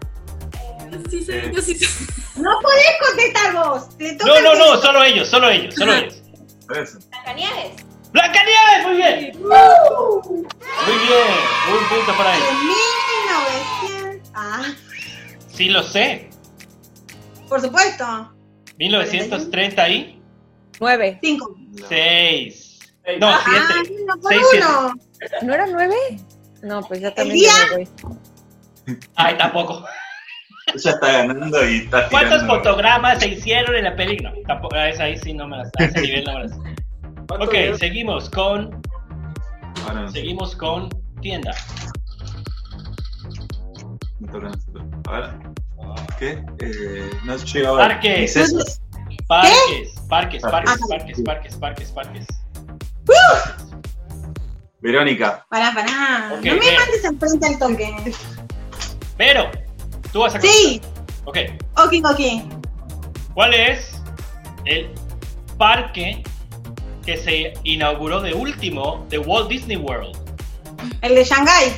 sí, 1.11 1.23
sí, 1.25 1.32
yo 1.52 1.61
sí. 1.62 1.78
No 2.37 2.50
podés 2.61 2.87
contestar 3.08 3.54
vos. 3.54 3.88
No, 4.26 4.40
no, 4.40 4.54
no, 4.54 4.76
solo 4.80 5.02
ellos, 5.04 5.28
solo 5.28 5.49
ellos, 5.50 5.75
solo 5.75 5.94
ellos. 5.94 6.20
Blancanieves. 6.66 7.84
¡Blancanieves! 8.12 8.87
Muy 8.87 8.96
bien. 8.96 9.32
Muy 9.40 10.99
bien. 10.99 11.28
Un 11.73 11.88
punto 11.88 12.16
para 12.16 12.37
ellos. 12.37 12.49
En 12.50 12.58
1900. 14.08 14.30
Ah, 14.34 14.62
Sí 15.49 15.68
lo 15.68 15.82
sé. 15.82 16.30
por 17.49 17.61
supuesto. 17.61 18.32
1930 18.78 19.88
y 19.90 20.20
Nueve. 20.80 21.18
5. 21.23 21.54
6. 21.88 22.78
No, 23.20 23.28
Ah, 23.28 23.40
7. 23.78 23.94
uno 24.02 24.14
por 24.20 24.32
Seis, 24.32 24.46
siete. 24.50 24.66
uno. 24.66 24.94
¿No 25.43 25.54
era 25.54 25.66
nueve? 25.66 25.95
No, 26.62 26.81
pues 26.83 27.00
ya 27.00 27.14
también 27.14 27.38
día? 27.38 27.50
me 27.71 27.76
voy. 27.76 28.99
Ay, 29.16 29.37
tampoco. 29.38 29.85
Ella 30.75 30.90
está 30.90 31.12
ganando 31.12 31.69
y 31.69 31.76
está 31.78 32.09
¿Cuántos 32.09 32.40
tirando. 32.40 32.54
fotogramas 32.54 33.19
se 33.21 33.28
hicieron 33.28 33.76
en 33.76 33.85
la 33.85 33.97
película? 33.97 34.31
No, 34.31 34.37
tampoco, 34.47 34.75
a 34.76 34.88
esa 34.88 35.04
ahí 35.04 35.19
sí 35.19 35.33
no 35.35 35.47
me 35.47 35.59
las 35.59 35.71
a 35.78 35.85
ese 35.85 36.00
nivel 36.00 36.25
no 36.25 36.33
me 36.35 36.40
las 36.49 36.52
¿Cuánto 37.28 37.47
Ok, 37.47 37.54
seguimos 37.78 38.31
con 38.31 38.83
Ahora 39.87 40.09
seguimos 40.11 40.57
con 40.57 40.88
tienda. 41.21 41.54
me 44.21 44.28
toca 44.28 44.47
a 44.47 44.50
nosotros. 44.50 44.85
A 45.09 45.21
ver. 45.21 45.31
¿Qué? 46.19 46.45
Eh, 46.61 47.11
no 47.25 47.37
llego 47.37 47.69
a 47.76 47.88
ver. 47.88 47.88
Parques. 47.88 48.35
Parques, 49.28 49.95
parques, 50.09 50.43
parques, 50.43 50.81
Ah. 50.83 50.87
parques, 50.88 51.21
parques, 51.23 51.57
parques, 51.57 51.90
parques. 51.93 52.26
Verónica. 54.84 55.46
Pará, 55.48 55.72
pará. 55.74 56.28
Ok, 56.30 56.44
no 56.44 56.52
me 56.56 56.60
bien. 56.60 56.74
mandes 56.76 57.04
enfrente 57.04 57.46
al 57.46 57.58
toque. 57.58 58.14
Pero, 59.16 59.50
tú 60.12 60.20
vas 60.20 60.34
a 60.34 60.40
Sí. 60.42 60.82
Ok, 61.24 61.38
Ok, 61.78 61.92
ok. 62.04 62.20
¿cuál 63.32 63.54
es 63.54 64.02
el 64.66 64.90
parque 65.56 66.22
que 67.06 67.16
se 67.16 67.54
inauguró 67.64 68.20
de 68.20 68.34
último 68.34 69.06
de 69.08 69.16
Walt 69.18 69.48
Disney 69.48 69.78
World? 69.78 70.14
El 71.00 71.14
de 71.14 71.24
Shanghai. 71.24 71.74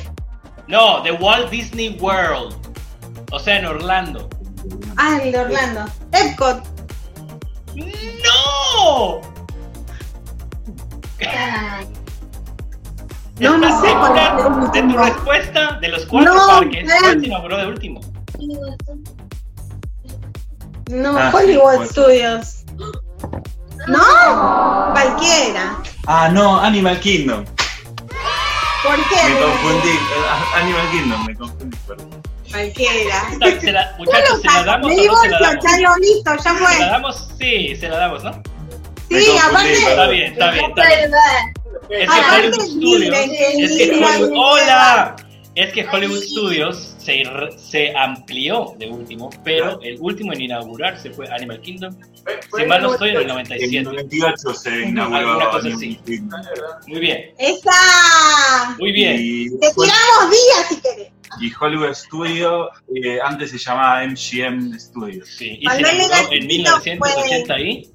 No, 0.67 1.01
de 1.01 1.13
Walt 1.13 1.49
Disney 1.49 1.97
World. 2.01 2.57
O 3.31 3.39
sea, 3.39 3.57
en 3.59 3.67
Orlando. 3.67 4.27
Ah, 4.97 5.17
el 5.23 5.31
de 5.31 5.39
Orlando. 5.39 5.85
Epcot. 6.11 6.61
¡No! 7.73 9.21
No, 13.39 13.57
no 13.57 13.67
¿Estás 13.67 13.81
sé 13.81 13.87
cuál 13.95 14.71
de 14.71 14.81
tu 14.81 14.97
respuesta 14.97 15.77
de 15.79 15.87
los 15.89 16.05
cuatro 16.07 16.33
No, 16.33 16.47
parques? 16.47 16.87
¿Cuál 17.01 17.19
se 17.19 17.25
inauguró 17.27 17.57
de 17.57 17.67
último? 17.67 18.01
No, 20.89 21.17
Ah, 21.17 21.31
sí, 21.31 21.37
Hollywood 21.37 21.77
ser. 21.79 21.87
Studios. 21.87 22.63
No, 23.87 24.89
cualquiera. 24.93 25.77
Ah, 26.07 26.29
no, 26.29 26.59
Animal 26.59 26.99
Kingdom. 26.99 27.43
¿Por 28.83 28.95
qué? 29.09 29.33
Me 29.33 29.39
confundí. 29.41 29.89
Eh, 29.89 30.55
Animal 30.61 30.89
Kingdom, 30.91 31.25
me 31.25 31.35
confundí. 31.35 31.77
perdón. 31.87 32.21
Cualquiera. 32.49 33.29
Se 33.59 33.71
la- 33.71 33.95
muchachos, 33.99 34.41
¿se 34.41 34.47
la 34.47 34.63
damos 34.63 34.87
Me 34.87 34.93
o 34.93 34.97
no 34.97 35.21
se 35.21 35.29
la 35.29 35.37
divorcio, 35.37 35.47
damos? 35.47 35.65
Chalo, 35.65 35.95
listo, 35.97 36.31
ya 36.35 36.41
¿Se 36.41 36.49
la 36.49 36.55
fue. 36.67 36.79
damos? 36.85 37.27
Sí, 37.37 37.75
se 37.75 37.89
la 37.89 37.97
damos, 37.97 38.23
¿no? 38.23 38.31
Sí, 39.09 39.37
aparte. 39.37 39.73
Está 39.73 40.07
bien, 40.07 40.31
está 40.33 40.51
bien, 40.51 40.65
está 40.71 40.83
bien. 40.87 41.11
Es 41.89 42.09
que 42.09 42.35
Hollywood 42.35 42.67
Studios, 42.67 43.15
es 43.15 43.77
que 43.77 44.03
Hollywood, 44.03 44.31
hola, 44.35 45.15
es 45.55 45.73
que 45.73 45.85
Hollywood 45.87 46.21
Studios 46.21 46.95
se, 46.99 47.23
se 47.57 47.95
amplió 47.95 48.75
de 48.77 48.87
último, 48.89 49.29
pero 49.43 49.79
el 49.81 49.97
último 49.99 50.33
en 50.33 50.41
inaugurarse 50.43 51.09
fue 51.11 51.27
Animal 51.29 51.61
Kingdom. 51.61 51.95
Si 52.55 52.65
mal 52.65 52.81
no 52.81 52.89
el 52.89 52.93
estoy, 52.93 53.09
en 53.09 53.15
el 53.15 53.21
En 53.21 53.27
97. 53.29 53.77
el 53.77 53.83
98 53.85 54.53
se 54.53 54.69
Alguna 54.69 54.89
inauguró 54.89 55.51
cosa 55.51 55.67
Animal 55.67 55.73
así. 55.73 55.99
Muy 56.87 56.99
bien, 56.99 57.31
¡Esa! 57.39 58.75
muy 58.77 58.91
bien. 58.91 59.15
Y, 59.19 59.49
Te 59.59 59.73
tiramos 59.73 60.29
días 60.29 60.67
si 60.69 60.81
querés. 60.81 61.11
y 61.39 61.51
Hollywood 61.59 61.93
Studio 61.93 62.69
eh, 62.93 63.19
antes 63.23 63.51
se 63.51 63.57
llamaba 63.57 64.05
MGM 64.05 64.77
Studios. 64.77 65.27
Sí, 65.29 65.57
y 65.61 65.67
se 65.67 65.79
inauguró 65.81 66.31
en 66.33 66.47
chiquito 66.47 66.77
1980 66.81 67.59
y 67.61 67.89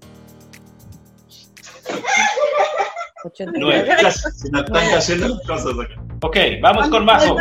89. 3.25 3.87
Ya 4.03 4.11
Se 4.11 4.51
nos 4.51 4.65
están 4.65 4.91
cayendo 4.91 5.29
las 5.29 5.47
cosas 5.47 5.73
acá. 5.79 6.03
Ok, 6.23 6.37
vamos 6.63 6.89
con 6.89 7.05
Majo. 7.05 7.37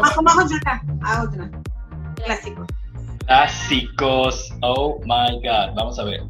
Bajo, 0.00 0.22
ya 0.48 0.56
acá. 0.56 0.82
A 1.04 1.22
otra. 1.22 1.50
Clásico. 2.24 2.66
Clásicos. 3.26 4.50
Oh 4.62 4.98
my 5.04 5.36
god. 5.42 5.74
Vamos 5.76 5.98
a 5.98 6.04
ver. 6.04 6.22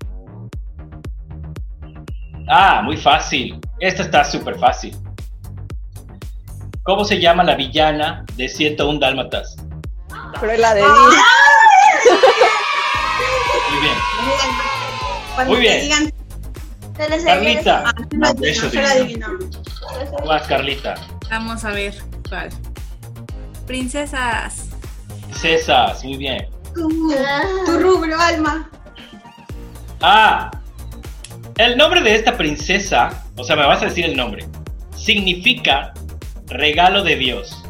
Ah, 2.49 2.81
muy 2.83 2.97
fácil. 2.97 3.61
Esta 3.79 4.03
está 4.03 4.25
súper 4.25 4.59
fácil. 4.59 4.97
¿Cómo 6.83 7.05
se 7.05 7.21
llama 7.21 7.45
la 7.45 7.55
villana 7.55 8.25
de 8.37 8.49
101 8.49 8.99
Dálmatas? 8.99 9.57
Cruella 10.41 10.75
de 10.75 10.83
Ah. 10.83 10.87
Vil. 10.87 11.19
Muy 13.71 13.81
bien. 13.83 13.95
Cuando 15.35 15.55
Muy 15.55 15.63
te 15.67 16.18
Carlita. 17.25 17.85
ah. 17.87 17.95
Vas, 20.27 20.47
Carlita. 20.47 20.95
Vamos 21.31 21.65
a 21.65 21.71
ver 21.71 21.95
cuál. 22.29 22.49
Princesas. 23.67 24.69
César. 25.33 25.97
Muy 26.03 26.17
bien. 26.17 26.49
Tu, 26.75 26.89
tu 27.67 27.79
rubro, 27.79 28.19
Alma. 28.19 28.69
Ah. 30.01 30.51
El 31.57 31.77
nombre 31.77 32.01
de 32.01 32.15
esta 32.15 32.37
princesa, 32.37 33.25
o 33.37 33.43
sea, 33.43 33.57
me 33.57 33.67
vas 33.67 33.83
a 33.83 33.87
decir 33.87 34.05
el 34.05 34.17
nombre, 34.17 34.47
significa 34.97 35.93
regalo 36.47 37.03
de 37.03 37.17
Dios. 37.17 37.65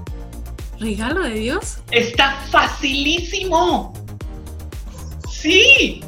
¿Regalo 0.79 1.23
de 1.23 1.35
Dios? 1.35 1.79
Está 1.91 2.37
facilísimo. 2.51 3.93
Sí. 5.29 6.05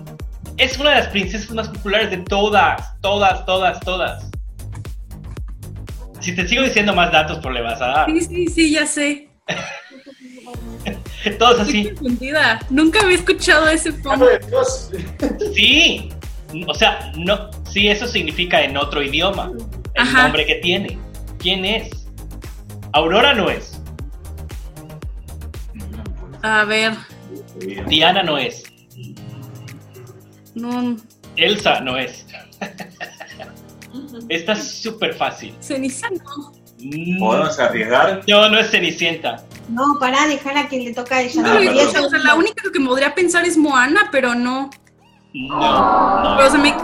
Es 0.56 0.78
una 0.78 0.90
de 0.90 0.96
las 0.96 1.08
princesas 1.08 1.50
más 1.52 1.68
populares 1.68 2.10
de 2.10 2.18
todas, 2.18 3.00
todas, 3.00 3.44
todas, 3.46 3.80
todas. 3.80 4.30
Si 6.20 6.34
te 6.34 6.46
sigo 6.46 6.62
diciendo 6.62 6.94
más 6.94 7.10
datos, 7.12 7.38
pues 7.42 7.54
le 7.54 7.62
vas 7.62 7.80
a 7.80 7.86
dar. 7.86 8.06
Sí, 8.10 8.20
sí, 8.20 8.46
sí, 8.48 8.70
ya 8.72 8.86
sé. 8.86 9.28
Todos 11.38 11.60
Estoy 11.60 11.80
así. 11.80 11.90
confundida. 11.94 12.58
Nunca 12.70 13.00
había 13.02 13.16
escuchado 13.16 13.68
ese 13.68 13.92
Mano 13.92 14.24
fondo. 14.26 14.26
Sí. 15.54 16.08
O 16.66 16.74
sea, 16.74 17.12
no. 17.16 17.50
Sí, 17.70 17.88
eso 17.88 18.06
significa 18.06 18.62
en 18.62 18.76
otro 18.76 19.02
idioma. 19.02 19.50
El 19.94 20.02
Ajá. 20.02 20.22
nombre 20.24 20.44
que 20.46 20.56
tiene. 20.56 20.98
¿Quién 21.38 21.64
es? 21.64 22.06
Aurora 22.92 23.34
no 23.34 23.48
es. 23.50 23.80
A 26.42 26.64
ver, 26.64 26.94
Diana 27.86 28.22
no 28.22 28.38
es. 28.38 28.64
No. 30.54 30.96
Elsa 31.36 31.80
no 31.80 31.96
es. 31.96 32.26
Está 34.28 34.54
súper 34.54 35.14
fácil. 35.14 35.54
Cenicienta. 35.60 36.24
Mm, 36.78 37.18
¿Podemos 37.18 37.58
arriesgar? 37.58 38.22
No, 38.28 38.48
no 38.48 38.58
es 38.58 38.70
Cenicienta. 38.70 39.44
No, 39.68 39.96
pará, 39.98 40.26
dejar 40.26 40.56
a 40.56 40.68
quien 40.68 40.84
le 40.84 40.94
toca 40.94 41.16
a 41.16 41.22
ella. 41.22 41.42
No 41.42 41.60
dicho, 41.60 42.04
o 42.06 42.08
sea, 42.10 42.18
la 42.20 42.34
única 42.34 42.62
que 42.72 42.80
podría 42.80 43.14
pensar 43.14 43.44
es 43.44 43.56
Moana, 43.56 44.08
pero 44.10 44.34
no. 44.34 44.70
No, 45.32 46.36
Pero, 46.38 46.50
no. 46.54 46.58
me, 46.58 46.74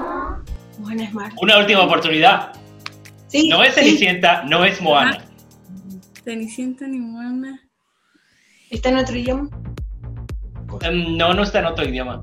Moana 0.78 1.04
es 1.04 1.12
mar. 1.14 1.32
Una 1.40 1.58
última 1.58 1.82
oportunidad. 1.82 2.52
Sí, 3.28 3.49
No 3.49 3.62
es 3.64 3.75
sí. 3.75 3.80
Cenicienta, 3.80 4.42
no 4.44 4.64
es 4.64 4.80
Moana. 4.80 5.25
Cenicienta 6.25 6.87
ni 6.87 6.99
Moana. 6.99 7.61
¿Está 8.70 8.88
en 8.90 8.96
otro 8.99 9.16
idioma? 9.16 9.49
Em, 10.82 11.16
No, 11.16 11.32
no 11.35 11.42
está 11.42 11.61
en 11.61 11.66
otro 11.66 11.85
idioma. 11.88 12.23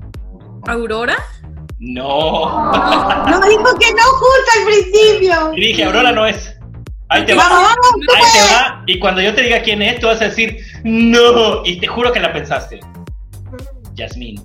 ¿Aurora? 0.66 1.16
No. 1.78 2.72
No, 2.72 3.40
dijo 3.48 3.78
que 3.78 3.92
no 3.92 4.02
justo 4.02 4.50
al 4.58 4.66
principio. 4.66 5.52
Y 5.54 5.60
dije, 5.60 5.84
Aurora 5.84 6.12
no 6.12 6.26
es. 6.26 6.56
Ahí 7.08 7.24
te 7.26 7.34
va. 7.34 7.48
Vamos, 7.48 7.62
vamos, 7.62 8.06
tú 8.06 8.14
Ahí 8.14 8.22
te 8.32 8.54
va. 8.54 8.82
Y 8.86 8.98
cuando 8.98 9.20
yo 9.20 9.34
te 9.34 9.42
diga 9.42 9.60
quién 9.62 9.82
es, 9.82 10.00
tú 10.00 10.06
vas 10.06 10.20
a 10.20 10.26
decir, 10.26 10.58
no. 10.84 11.64
Y 11.64 11.78
te 11.78 11.86
juro 11.86 12.12
que 12.12 12.20
la 12.20 12.32
pensaste. 12.32 12.80
Jasmine. 13.96 14.40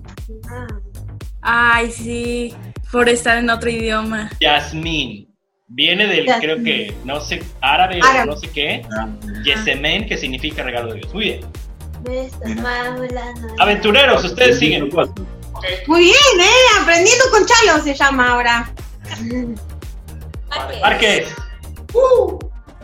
Ay, 1.42 1.92
sí. 1.92 2.54
Por 2.92 3.08
estar 3.08 3.38
en 3.38 3.50
otro 3.50 3.70
idioma. 3.70 4.30
Jasmine. 4.42 5.28
Viene 5.72 6.08
del, 6.08 6.26
creo 6.40 6.64
que, 6.64 6.96
no 7.06 7.22
sé, 7.22 7.44
árabe, 7.62 8.00
o 8.02 8.26
no 8.26 8.36
sé 8.36 8.50
qué. 8.50 8.82
Yesemen, 9.44 10.08
que 10.08 10.18
significa 10.18 10.64
regalo 10.64 10.94
de 10.94 11.00
Dios. 11.00 11.14
Muy 11.14 11.24
bien. 11.26 11.42
Aventureros, 13.60 14.24
ustedes 14.24 14.58
siguen. 14.58 14.90
Muy 15.88 16.02
bien, 16.02 16.16
¿eh? 16.40 16.82
Aprendiendo 16.82 17.26
con 17.32 17.46
Chalo 17.46 17.84
se 17.84 17.94
llama 17.94 18.32
ahora. 18.34 18.74
Parques. 20.50 20.80
Parques. 20.82 21.36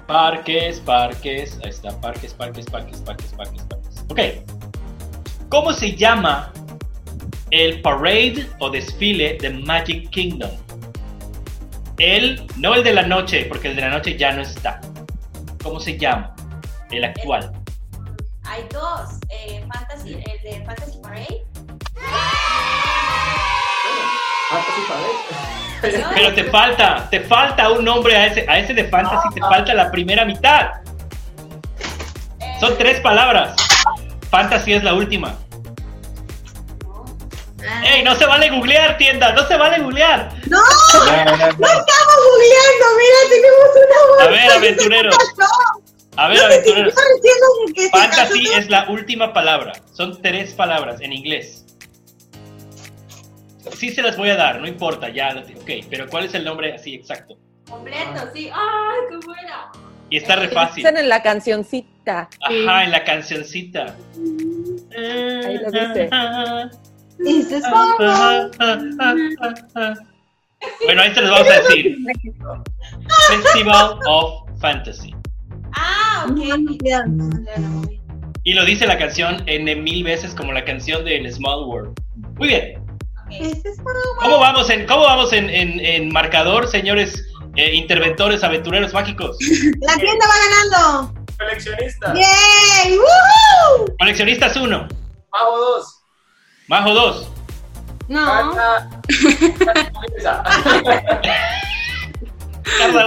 Parques, 0.08 0.80
parques. 0.82 1.60
Ahí 1.64 1.70
está, 1.70 2.00
parques, 2.02 2.34
parques, 2.34 2.66
parques, 2.66 3.00
parques, 3.02 3.32
parques, 3.34 3.62
parques. 3.64 4.06
Ok. 4.10 4.20
¿Cómo 5.50 5.74
se 5.74 5.96
llama 5.96 6.52
el 7.52 7.82
parade 7.82 8.48
o 8.60 8.70
desfile 8.70 9.38
de 9.40 9.50
Magic 9.52 10.10
Kingdom? 10.10 10.52
El, 11.98 12.46
no 12.58 12.76
el 12.76 12.84
de 12.84 12.94
la 12.94 13.04
noche, 13.04 13.46
porque 13.46 13.70
el 13.70 13.76
de 13.76 13.82
la 13.84 13.90
noche 13.90 14.18
ya 14.18 14.32
no 14.32 14.42
está. 14.42 14.82
¿Cómo 15.64 15.80
se 15.80 15.98
llama? 15.98 16.36
El 16.92 17.04
actual. 17.06 17.52
Hay 18.44 18.68
dos. 18.72 19.18
eh, 19.30 19.66
Fantasy, 19.74 20.14
el 20.14 20.42
de 20.44 20.66
Fantasy 20.66 21.00
Parade. 21.02 21.46
Fantasy 24.50 24.82
Parade. 24.88 26.02
¿no? 26.02 26.10
Pero 26.16 26.34
te 26.34 26.44
falta, 26.46 27.08
te 27.10 27.20
falta 27.22 27.70
un 27.70 27.86
nombre 27.86 28.16
a 28.16 28.28
ese, 28.28 28.46
a 28.48 28.58
ese 28.60 28.74
de 28.74 28.86
fantasy, 28.86 29.30
te 29.36 29.42
falta 29.42 29.74
la 29.74 29.92
primera 29.92 30.26
mitad. 30.26 30.72
Son 32.60 32.78
tres 32.78 33.00
palabras. 33.02 33.56
Fantasy 34.32 34.74
es 34.74 34.84
la 34.84 34.94
última. 34.94 35.36
¡Ey, 37.84 38.04
no 38.04 38.16
se 38.16 38.26
vale 38.26 38.50
googlear, 38.50 38.98
tienda! 38.98 39.32
¡No 39.34 39.48
se 39.48 39.58
vale 39.58 39.82
googlear! 39.82 40.30
No, 40.48 40.60
No, 40.60 41.26
no, 41.26 41.38
no. 41.38 41.46
estamos 41.48 42.18
googleando, 42.32 42.86
mira, 42.98 43.20
tenemos 43.30 43.70
una 43.76 44.08
bolsa. 44.10 44.24
A 44.24 44.28
ver, 44.28 44.52
aventureros. 44.52 45.16
A 46.18 46.28
ver, 46.30 46.38
se 47.76 47.90
Fantasy 47.90 48.48
es 48.54 48.70
la 48.70 48.90
última 48.90 49.34
palabra. 49.34 49.74
Son 49.94 50.22
tres 50.22 50.54
palabras 50.54 51.02
en 51.02 51.14
inglés. 51.14 51.65
Sí 53.74 53.90
se 53.90 54.02
las 54.02 54.18
voy 54.18 54.30
a 54.30 54.36
dar, 54.36 54.62
no 54.62 54.68
importa, 54.68 55.10
ya. 55.10 55.36
Ok, 55.62 55.72
pero 55.90 56.08
¿cuál 56.08 56.26
es 56.26 56.34
el 56.34 56.44
nombre 56.44 56.74
así 56.74 56.96
exacto? 56.96 57.38
Completo, 57.70 58.30
sí. 58.34 58.50
¡Ay, 58.54 59.00
qué 59.10 59.18
buena! 59.26 59.72
Y 60.10 60.18
está 60.18 60.36
re 60.36 60.50
fácil. 60.50 60.86
En 60.86 61.10
la 61.10 61.24
cancioncita. 61.24 62.30
Ajá, 62.42 62.84
en 62.84 62.92
la 62.92 63.04
cancioncita. 63.04 63.96
Ahí 64.96 65.58
lo 65.58 65.72
dice. 65.72 66.10
Bueno, 70.86 71.02
ahí 71.02 71.14
se 71.14 71.22
los 71.22 71.32
vamos 71.32 71.48
a 71.50 71.62
decir. 71.62 71.98
Festival 73.30 74.00
of 74.08 74.48
Fantasy. 74.60 75.16
Ah, 75.74 76.28
ok. 76.30 76.38
Y 78.44 78.54
lo 78.54 78.64
dice 78.64 78.86
la 78.86 79.00
canción 79.00 79.42
N 79.48 79.76
mil 79.78 80.04
veces 80.04 80.36
como 80.36 80.52
la 80.54 80.64
canción 80.64 81.04
del 81.04 81.32
Small 81.34 81.66
World. 81.66 82.00
Muy 82.38 82.50
bien. 82.50 82.85
¿Cómo 84.22 84.40
vamos 84.40 84.70
en, 84.70 84.86
cómo 84.88 85.04
vamos 85.04 85.34
en, 85.34 85.50
en- 85.50 85.80
en 85.80 86.12
marcador, 86.12 86.68
señores 86.68 87.24
eh, 87.56 87.74
interventores, 87.76 88.44
aventureros 88.44 88.94
mágicos? 88.94 89.38
La 89.82 89.96
tienda 89.96 90.26
va 90.28 90.34
ganando. 90.74 91.14
Coleccionista. 91.38 92.14
¡Bien! 92.14 92.98
¡Woohoo! 93.00 93.96
Coleccionistas 94.00 94.56
1, 94.56 94.88
Mago 95.32 95.58
2. 95.60 95.96
Majo 96.68 96.94
2, 96.94 97.32
No. 98.08 98.26
Carla. 98.26 98.90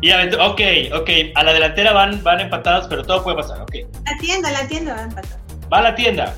y. 0.00 0.12
Ok, 0.12 0.60
ok. 1.00 1.10
A 1.34 1.42
la 1.42 1.52
delantera 1.52 1.92
van, 1.92 2.22
van 2.22 2.40
empatados, 2.40 2.86
pero 2.88 3.04
todo 3.04 3.22
puede 3.24 3.36
pasar. 3.38 3.60
Ok. 3.62 3.74
La 4.04 4.16
tienda, 4.18 4.50
la 4.50 4.66
tienda 4.68 4.94
va 4.94 5.00
a 5.00 5.04
empatar. 5.04 5.38
Va 5.72 5.78
a 5.78 5.82
la 5.82 5.94
tienda. 5.94 6.34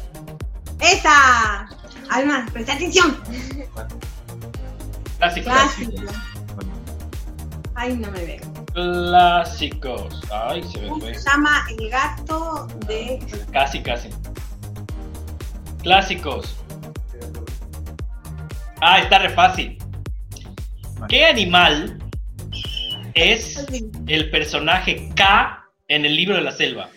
¡Esa! 0.80 1.68
Alma, 2.10 2.44
presta 2.52 2.74
atención. 2.74 3.16
Clásicos. 5.18 5.52
Clásico. 5.52 6.02
Ay, 7.74 7.96
no 7.96 8.10
me 8.10 8.24
veo. 8.24 8.40
Clásicos. 8.74 10.20
Ay, 10.32 10.62
se 10.64 10.80
me 10.80 10.88
¿Cómo 10.88 11.00
fue. 11.00 11.14
se 11.14 11.30
llama 11.30 11.64
el 11.78 11.88
gato 11.90 12.66
de 12.86 13.18
Casi, 13.52 13.80
casi. 13.82 14.08
Clásicos. 15.82 16.56
Ah, 18.80 18.98
está 19.00 19.20
re 19.20 19.30
fácil. 19.30 19.78
¿Qué 21.08 21.26
animal 21.26 21.98
es 23.14 23.64
el 24.06 24.30
personaje 24.30 25.10
K 25.14 25.64
en 25.88 26.04
el 26.04 26.16
libro 26.16 26.34
de 26.34 26.42
la 26.42 26.52
selva? 26.52 26.88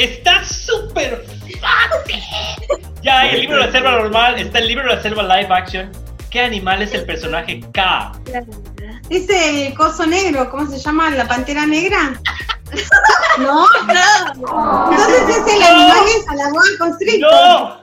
Está 0.00 0.42
súper 0.46 1.26
fácil. 1.60 2.22
Ya 3.02 3.20
hay 3.20 3.34
el 3.34 3.40
libro 3.42 3.56
de 3.58 3.66
la 3.66 3.72
selva 3.72 3.90
normal, 3.92 4.38
está 4.38 4.58
el 4.60 4.68
libro 4.68 4.88
de 4.88 4.96
la 4.96 5.02
selva 5.02 5.22
live 5.24 5.52
action. 5.54 5.92
¿Qué 6.30 6.40
animal 6.40 6.80
es 6.80 6.94
el 6.94 7.04
personaje 7.04 7.60
K? 7.74 8.12
Es 9.10 9.28
el 9.28 9.74
coso 9.74 10.06
negro, 10.06 10.48
¿cómo 10.50 10.70
se 10.70 10.78
llama? 10.78 11.10
¿La 11.10 11.28
pantera 11.28 11.66
negra? 11.66 12.18
¿No? 13.40 13.66
Entonces 14.90 15.36
es 15.36 15.54
el 15.54 15.62
animal 15.62 16.06
esa, 16.16 16.34
la 16.34 16.48
boa 16.48 16.62
constrictor. 16.78 17.30
¡No! 17.30 17.80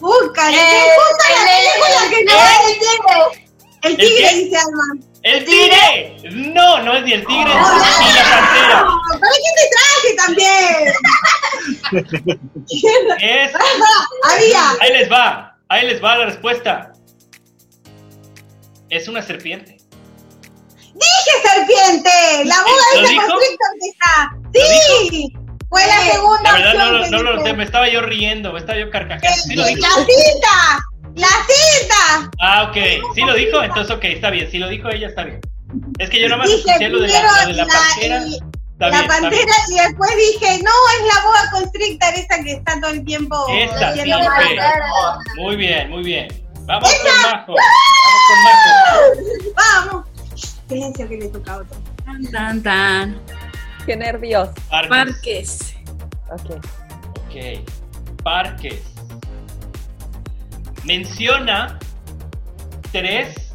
Busca, 0.00 0.50
Eh, 0.50 0.54
¿qué 0.54 0.90
puta 0.98 1.26
la 1.30 1.42
película 1.46 2.00
que 2.10 2.24
no 2.24 2.32
es 2.32 2.58
el 2.66 2.74
tigre? 2.80 3.48
El 3.82 3.92
¿El 3.92 3.96
tigre 3.98 4.34
dice 4.34 4.56
Alma. 4.56 5.11
¡El 5.22 5.44
tigre! 5.44 6.16
No, 6.32 6.82
no 6.82 6.94
es 6.96 7.04
ni 7.04 7.12
el 7.12 7.24
tigre 7.24 7.44
ni 7.44 8.12
la 8.12 8.24
pantera. 8.28 8.86
¿Para 9.20 9.32
qué 9.36 9.50
te 9.56 9.66
traje 9.76 10.10
también? 10.16 10.92
Es. 13.20 13.52
Había. 14.24 14.70
Ahí 14.80 14.92
les 14.92 15.10
va. 15.10 15.56
Ahí 15.68 15.86
les 15.86 16.02
va 16.02 16.16
la 16.16 16.24
respuesta. 16.26 16.92
Es 18.88 19.06
una 19.08 19.22
serpiente. 19.22 19.76
Dije 20.94 21.48
serpiente. 21.48 22.10
La 22.44 22.56
constrictor 22.64 23.38
que 23.80 23.88
está. 23.88 24.30
Sí. 24.52 25.32
Fue 25.68 25.86
la 25.86 26.00
segunda 26.12 26.42
La 26.42 26.52
verdad 26.52 27.10
no, 27.10 27.22
no 27.22 27.36
noté, 27.36 27.54
me 27.54 27.64
estaba 27.64 27.88
yo 27.88 28.02
riendo, 28.02 28.52
me 28.52 28.58
estaba 28.58 28.78
yo 28.78 28.90
carcajando. 28.90 29.42
¿Sí 29.42 29.54
lo 29.54 29.64
¡La 31.16 31.26
cita! 31.28 32.30
Ah, 32.40 32.64
ok. 32.70 33.14
¿Sí 33.14 33.20
lo 33.22 33.34
dijo? 33.34 33.62
Entonces, 33.62 33.94
ok, 33.94 34.04
está 34.04 34.30
bien. 34.30 34.50
Si 34.50 34.58
lo 34.58 34.68
dijo 34.68 34.88
ella, 34.88 35.08
está 35.08 35.24
bien. 35.24 35.40
Es 35.98 36.10
que 36.10 36.20
yo 36.20 36.28
nada 36.28 36.38
más 36.38 36.48
Dije 36.48 36.58
escuché 36.70 36.88
lo 36.90 37.00
de 37.00 37.08
la, 37.08 37.22
lo 37.42 37.46
de 37.48 37.52
la 37.54 37.64
la- 37.64 37.72
pantera. 37.72 38.26
y- 38.26 38.38
la 38.78 38.90
bien, 38.90 39.06
pantera 39.06 39.52
y 39.70 39.74
después 39.76 40.10
dije, 40.16 40.60
no, 40.64 40.70
es 40.98 41.14
la 41.14 41.22
boa 41.24 41.40
constrictor 41.52 42.14
esa 42.14 42.42
que 42.42 42.52
está 42.52 42.80
todo 42.80 42.90
el 42.90 43.04
tiempo 43.04 43.36
haciendo 43.46 44.18
sí, 44.18 44.24
mal. 44.28 44.58
ok. 44.58 45.22
Muy 45.36 45.56
bien, 45.56 45.88
muy 45.90 46.02
bien. 46.02 46.28
Vamos 46.66 46.90
con 46.92 47.22
Majo. 47.32 47.54
Vamos 47.54 48.26
con 48.28 48.44
Majo. 48.44 49.90
Vamos. 49.90 50.06
Silencio 50.68 51.08
que 51.08 51.16
le 51.16 51.28
toca 51.28 51.52
a 51.52 51.56
otro. 51.58 51.78
Tan, 52.04 52.30
tan, 52.32 52.62
tan. 52.62 53.20
Qué 53.86 53.96
nervios. 53.96 54.48
Parques. 54.68 54.88
Parques. 54.88 55.74
Ok. 56.30 56.56
Ok. 57.28 58.22
Parques. 58.24 58.82
Menciona 60.84 61.78
tres 62.90 63.54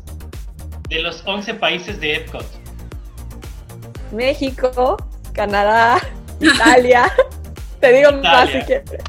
de 0.90 1.02
los 1.02 1.22
11 1.26 1.54
países 1.56 2.00
de 2.00 2.16
Epcot. 2.18 2.46
México, 4.12 4.98
Canadá, 5.34 6.00
Italia. 6.40 7.12
Te 7.80 7.94
digo 7.94 8.12
más 8.14 8.50
Italia. 8.50 8.60
si 8.62 8.66
quieres. 8.66 9.04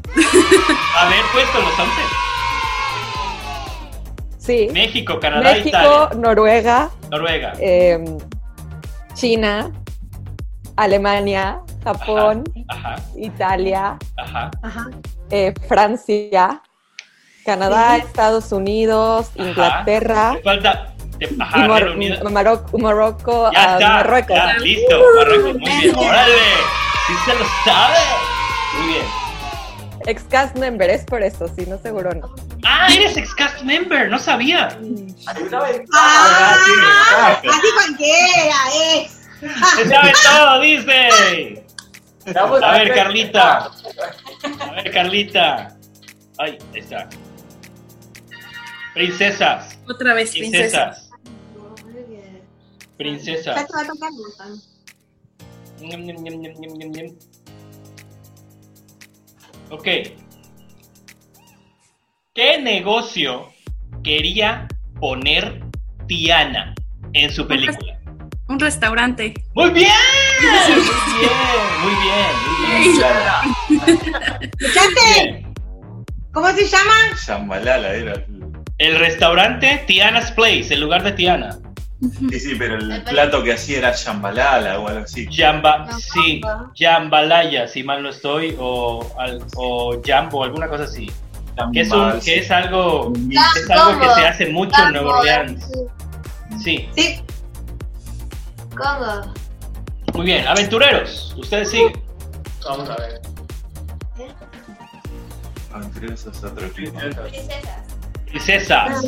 A 0.97 1.05
ver, 1.09 1.21
pues 1.33 1.45
con 1.49 1.61
los 1.63 1.79
11. 1.79 1.91
Sí. 4.37 4.67
México, 4.73 5.19
Canadá, 5.19 5.43
México, 5.53 5.69
Italia, 5.69 6.09
Noruega, 6.15 6.89
Noruega. 7.11 7.53
em, 7.59 8.17
China, 9.13 9.71
Alemania, 10.75 11.61
Japón, 11.83 12.43
Ajá, 12.67 12.95
Italia, 13.15 13.97
ajá. 14.17 14.49
Ajá. 14.63 14.87
eh, 15.29 15.53
Francia, 15.67 16.61
Canadá, 17.49 17.95
Sí. 17.95 18.03
Estados 18.05 18.51
Unidos, 18.51 19.31
Inglaterra 19.35 20.33
Te 20.35 20.43
falta. 20.43 20.93
ajá. 21.39 21.67
Marocco, 22.29 22.77
Marocco, 22.77 23.51
Ya 23.51 23.59
ah, 23.59 23.73
está. 23.73 23.89
Marruecos. 23.89 24.35
Ya, 24.37 24.53
listo. 24.59 25.01
Marruecos. 25.17 25.53
Muy 25.59 25.71
bien. 25.81 25.95
Órale. 25.95 26.33
Sí 27.07 27.13
se 27.25 27.33
lo 27.33 27.45
sabe. 27.65 27.97
Muy 28.77 28.87
bien. 28.93 29.05
Ex-cast 30.05 30.55
member, 30.57 30.89
es 30.89 31.03
por 31.05 31.21
eso, 31.23 31.47
si 31.55 31.65
no, 31.65 31.77
seguro 31.79 32.11
no. 32.13 32.33
Ah, 32.63 32.87
eres 32.93 33.17
ex-cast 33.17 33.61
member. 33.63 34.09
No 34.09 34.19
sabía. 34.19 34.67
Ah, 35.27 36.55
sí, 37.41 37.49
así 37.49 37.67
cualquiera, 37.73 38.55
es. 38.85 39.29
Se 39.75 39.89
sabe 39.89 40.13
todo, 40.23 40.61
dice. 40.61 41.65
A 42.35 42.45
ver, 42.73 42.87
ver. 42.89 42.95
Carlita. 42.95 43.71
A 44.61 44.71
ver, 44.75 44.91
Carlita. 44.91 45.75
Ay, 46.37 46.57
ahí 46.73 46.79
está. 46.79 47.09
Princesas. 48.99 49.79
Otra 49.87 50.13
vez, 50.13 50.31
princesa. 50.31 50.91
Princesas. 50.91 51.09
Muy 51.85 52.03
bien. 52.03 52.41
Ya 52.41 52.97
Princesas. 52.97 53.67
ñam. 55.79 57.15
Ok. 59.69 59.87
¿Qué 62.33 62.61
negocio 62.61 63.47
quería 64.03 64.67
poner 64.99 65.63
Tiana 66.09 66.75
en 67.13 67.31
su 67.31 67.47
película? 67.47 67.97
Un 68.49 68.59
restaurante. 68.59 69.33
¡Muy 69.55 69.69
bien! 69.69 69.89
Muy 70.41 71.95
bien, 72.03 72.33
muy 72.67 72.75
bien, 72.75 72.97
muy 73.79 73.97
bien. 75.23 75.53
¿Cómo 76.33 76.49
se 76.49 76.65
llama? 76.65 76.93
Shambhalala 77.25 77.93
era. 77.93 78.25
El 78.79 78.97
restaurante 78.97 79.83
Tiana's 79.87 80.31
Place, 80.31 80.73
el 80.73 80.81
lugar 80.81 81.03
de 81.03 81.11
Tiana. 81.11 81.57
Sí, 82.29 82.39
sí, 82.39 82.55
pero 82.57 82.75
el 82.77 83.03
plato 83.03 83.43
que 83.43 83.51
hacía 83.53 83.79
era 83.79 83.91
Shambhalala 83.93 84.79
o 84.79 84.87
algo 84.87 85.03
así. 85.03 85.27
Jamba, 85.29 85.85
sí, 85.99 86.39
Jambalaya, 86.77 87.67
si 87.67 87.83
mal 87.83 88.01
no 88.01 88.09
estoy, 88.09 88.55
o, 88.57 89.05
al- 89.19 89.43
o 89.57 89.99
Jambo, 90.05 90.43
alguna 90.45 90.67
cosa 90.69 90.85
así. 90.85 91.11
Que 91.73 91.81
es, 91.81 91.91
un, 91.91 92.17
que 92.21 92.39
es 92.39 92.49
algo, 92.51 93.11
es 93.29 93.69
algo 93.69 93.99
que 93.99 94.07
se 94.15 94.25
hace 94.27 94.45
mucho 94.45 94.81
en 94.81 94.93
Nueva 94.93 95.19
Orleans. 95.19 95.69
Sí, 96.63 96.87
Sí. 96.95 97.21
¿Cómo? 98.77 99.33
muy 100.13 100.25
bien. 100.25 100.47
Aventureros, 100.47 101.35
ustedes 101.37 101.69
siguen. 101.69 102.01
Vamos 102.63 102.89
a 102.89 102.95
ver. 102.95 103.21
Aventureros 105.73 106.25
es 106.25 106.43
otro. 106.43 106.67
Princesas. 106.69 107.19
Princesas. 108.29 109.03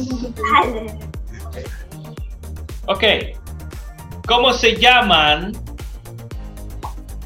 Ok. 2.87 3.03
¿Cómo 4.27 4.53
se 4.53 4.75
llaman 4.75 5.53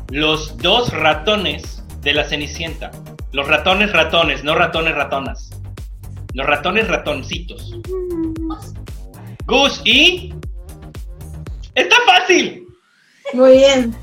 los 0.10 0.58
dos 0.58 0.92
ratones 0.92 1.84
de 2.02 2.14
la 2.14 2.24
Cenicienta? 2.24 2.92
Los 3.32 3.48
ratones 3.48 3.92
ratones, 3.92 4.44
no 4.44 4.56
ratones 4.56 4.96
ratonas. 4.96 5.50
Los 6.34 6.46
ratones 6.46 6.88
ratoncitos. 6.88 7.78
Gus 9.46 9.82
y... 9.86 10.34
¡Está 11.76 11.96
fácil! 12.06 12.68
Muy 13.34 13.58
bien. 13.58 13.96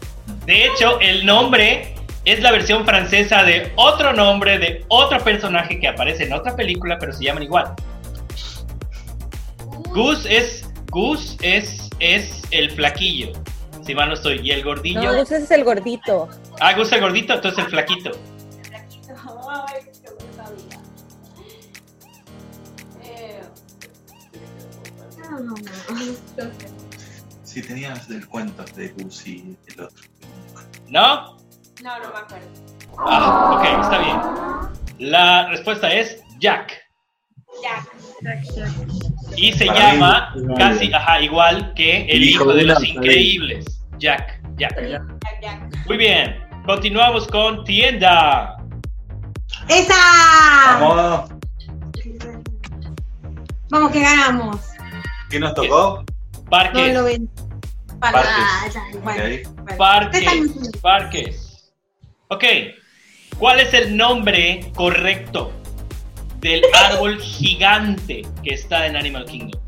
De 0.46 0.66
hecho, 0.66 1.00
el 1.00 1.24
nombre 1.24 1.91
es 2.24 2.40
la 2.40 2.52
versión 2.52 2.84
francesa 2.84 3.42
de 3.42 3.72
otro 3.76 4.12
nombre 4.12 4.58
de 4.58 4.84
otro 4.88 5.18
personaje 5.22 5.80
que 5.80 5.88
aparece 5.88 6.24
en 6.24 6.32
otra 6.32 6.54
película, 6.54 6.98
pero 6.98 7.12
se 7.12 7.24
llaman 7.24 7.42
igual. 7.42 7.74
Gus 9.90 10.24
es 10.26 10.68
Gus 10.90 11.36
es 11.42 11.90
es 11.98 12.42
el 12.50 12.70
flaquillo, 12.70 13.32
si 13.84 13.94
mal 13.94 14.08
no 14.08 14.14
estoy, 14.14 14.40
y 14.42 14.50
el 14.50 14.62
gordillo. 14.62 15.02
No, 15.02 15.14
ese 15.14 15.36
es 15.38 15.50
el 15.50 15.64
gordito. 15.64 16.28
Ah, 16.60 16.74
Gus 16.74 16.92
el 16.92 17.00
gordito, 17.00 17.34
entonces 17.34 17.64
el 17.64 17.70
flaquito. 17.70 18.10
Flaquito. 18.68 19.14
Ay, 19.50 19.82
qué 20.02 20.10
bueno 20.10 20.32
sabía. 20.36 20.80
Eh, 23.02 23.42
Sí, 27.44 27.60
tenías 27.60 28.08
el 28.08 28.26
cuento 28.28 28.64
de 28.76 28.88
Gus 28.88 29.26
y 29.26 29.58
el 29.66 29.80
otro. 29.82 30.02
¿No? 30.88 31.36
No, 31.82 31.98
no 31.98 32.12
me 32.12 32.18
acuerdo. 32.18 32.48
Ah, 32.98 33.50
ok, 33.54 33.82
está 33.84 33.98
bien. 33.98 35.10
La 35.10 35.48
respuesta 35.48 35.92
es 35.92 36.22
Jack. 36.38 36.72
Jack. 37.62 37.88
Y 39.36 39.52
se 39.52 39.66
Para 39.66 39.78
llama 39.94 40.34
casi, 40.56 40.92
ajá, 40.92 41.20
igual 41.20 41.72
que 41.74 42.06
el 42.06 42.22
hijo 42.22 42.52
de 42.52 42.64
los 42.64 42.82
increíbles. 42.84 43.64
Jack, 43.98 44.40
Jack. 44.56 44.76
Jack, 44.80 45.40
Jack. 45.42 45.86
Muy 45.86 45.96
bien. 45.96 46.36
Continuamos 46.66 47.26
con 47.28 47.64
tienda. 47.64 48.56
¡Esa! 49.68 49.94
Vamos. 50.80 51.30
Vamos 53.70 53.90
que 53.90 54.00
ganamos. 54.00 54.56
¿Qué 55.30 55.40
nos 55.40 55.54
tocó? 55.54 56.04
No 56.34 56.50
Parques. 56.50 56.94
lo 56.94 57.04
ven. 57.04 57.28
Parques. 57.98 58.22
Ah, 58.26 58.64
ya, 58.72 58.82
bueno, 59.02 59.22
Ok. 59.24 59.54
bueno. 59.56 59.78
Parques. 59.78 60.80
Parques. 60.82 61.41
Ok. 62.32 62.44
¿Cuál 63.38 63.60
es 63.60 63.74
el 63.74 63.94
nombre 63.94 64.72
correcto 64.74 65.52
del 66.38 66.62
árbol 66.72 67.20
gigante 67.20 68.22
que 68.42 68.54
está 68.54 68.86
en 68.86 68.96
Animal 68.96 69.26
Kingdom? 69.26 69.60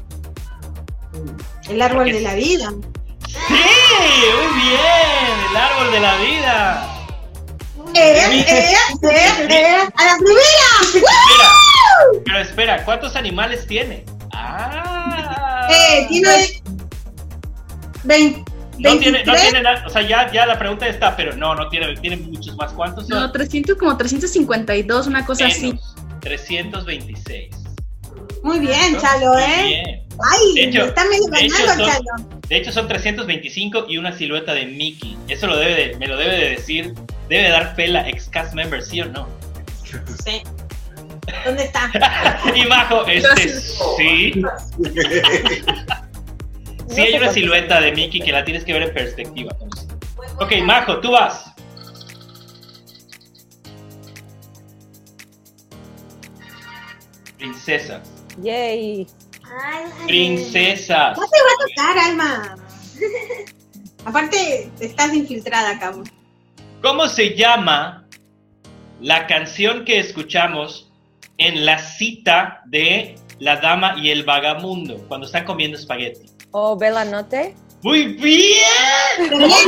El 1.68 1.82
árbol 1.82 2.10
de 2.10 2.22
la 2.22 2.34
vida. 2.34 2.70
Sí, 3.28 3.52
muy 3.52 4.62
bien. 4.62 5.50
El 5.50 5.56
árbol 5.56 5.92
de 5.92 6.00
la 6.00 6.16
vida. 6.16 6.90
Eh, 7.94 8.00
eh, 8.00 8.72
eh, 9.02 9.46
eh, 9.50 9.76
¡A 9.94 10.04
la 10.06 10.16
primera! 10.16 10.70
Espera. 10.84 11.50
Pero 12.24 12.38
espera, 12.38 12.84
¿cuántos 12.86 13.14
animales 13.14 13.66
tiene? 13.66 14.06
Ah. 14.32 15.68
Eh, 15.70 16.06
tiene 16.08 16.62
20, 18.04 18.53
No 18.78 18.98
tiene, 18.98 19.24
no 19.24 19.32
23. 19.32 19.40
tiene 19.42 19.62
nada, 19.62 19.84
o 19.86 19.90
sea, 19.90 20.02
ya, 20.02 20.30
ya 20.32 20.46
la 20.46 20.58
pregunta 20.58 20.86
está, 20.88 21.14
pero 21.16 21.36
no, 21.36 21.54
no 21.54 21.68
tiene, 21.68 21.94
tiene 21.96 22.16
muchos 22.16 22.56
más. 22.56 22.72
¿Cuántos 22.72 23.06
son? 23.06 23.18
No, 23.20 23.30
300, 23.32 23.76
como 23.76 23.96
352, 23.96 25.06
una 25.06 25.24
cosa 25.24 25.46
así. 25.46 25.68
Menos, 25.68 25.94
326. 26.20 27.54
Muy 28.42 28.58
bien, 28.58 28.98
Chalo, 29.00 29.32
Muy 29.34 29.42
¿eh? 29.42 29.62
bien. 29.66 30.02
Ay, 30.30 30.54
De 30.54 30.64
hecho- 30.64 30.80
me 30.82 30.86
está 30.88 31.04
medio 31.04 31.26
de 31.26 31.40
hecho 31.46 31.56
ganando, 31.66 31.84
son- 31.84 31.92
Chalo. 31.94 32.40
De 32.48 32.56
hecho 32.56 32.72
son 32.72 32.88
325 32.88 33.86
y 33.88 33.96
una 33.98 34.12
silueta 34.12 34.52
de 34.54 34.66
Mickey. 34.66 35.16
Eso 35.28 35.46
lo 35.46 35.56
debe 35.56 35.74
de, 35.74 35.96
me 35.96 36.06
lo 36.06 36.16
debe 36.16 36.36
de 36.36 36.50
decir, 36.50 36.94
debe 37.28 37.44
de 37.44 37.48
dar 37.50 37.74
fe 37.74 37.88
la 37.88 38.08
ex 38.08 38.28
cast 38.28 38.52
member, 38.54 38.82
¿sí 38.82 39.00
o 39.00 39.06
no? 39.06 39.28
Sí. 40.24 40.42
¿Dónde 41.44 41.64
está? 41.64 41.90
y 42.54 42.66
Majo, 42.68 43.06
este 43.06 43.48
sí. 43.96 44.32
Sí 46.88 47.00
hay 47.00 47.14
una 47.14 47.32
silueta 47.32 47.80
de 47.80 47.92
Mickey 47.92 48.20
que 48.20 48.32
la 48.32 48.44
tienes 48.44 48.64
que 48.64 48.72
ver 48.72 48.82
en 48.82 48.94
perspectiva. 48.94 49.56
Ok. 50.40 50.52
Majo, 50.62 51.00
tú 51.00 51.12
vas. 51.12 51.52
Princesas. 57.38 58.00
Yay. 58.42 59.06
Ay, 59.44 59.84
ay, 59.84 60.06
Princesas. 60.06 61.16
No 61.18 61.24
te 61.26 61.38
va 61.38 61.50
a 61.50 61.92
tocar, 61.92 62.10
Alma. 62.10 62.56
Aparte, 64.04 64.70
estás 64.80 65.14
infiltrada, 65.14 65.78
cabo. 65.78 66.04
¿Cómo 66.82 67.08
se 67.08 67.34
llama 67.34 68.06
la 69.00 69.26
canción 69.26 69.84
que 69.84 69.98
escuchamos 69.98 70.92
en 71.38 71.64
la 71.64 71.78
cita 71.78 72.62
de 72.66 73.16
la 73.38 73.56
dama 73.56 73.96
y 73.98 74.10
el 74.10 74.24
vagamundo 74.24 75.04
cuando 75.08 75.26
están 75.26 75.44
comiendo 75.44 75.78
espagueti? 75.78 76.33
O 76.56 76.76
Bella 76.78 77.04
Note. 77.04 77.52
¡Muy 77.82 78.14
bien! 78.14 78.62
Excelente, 79.18 79.58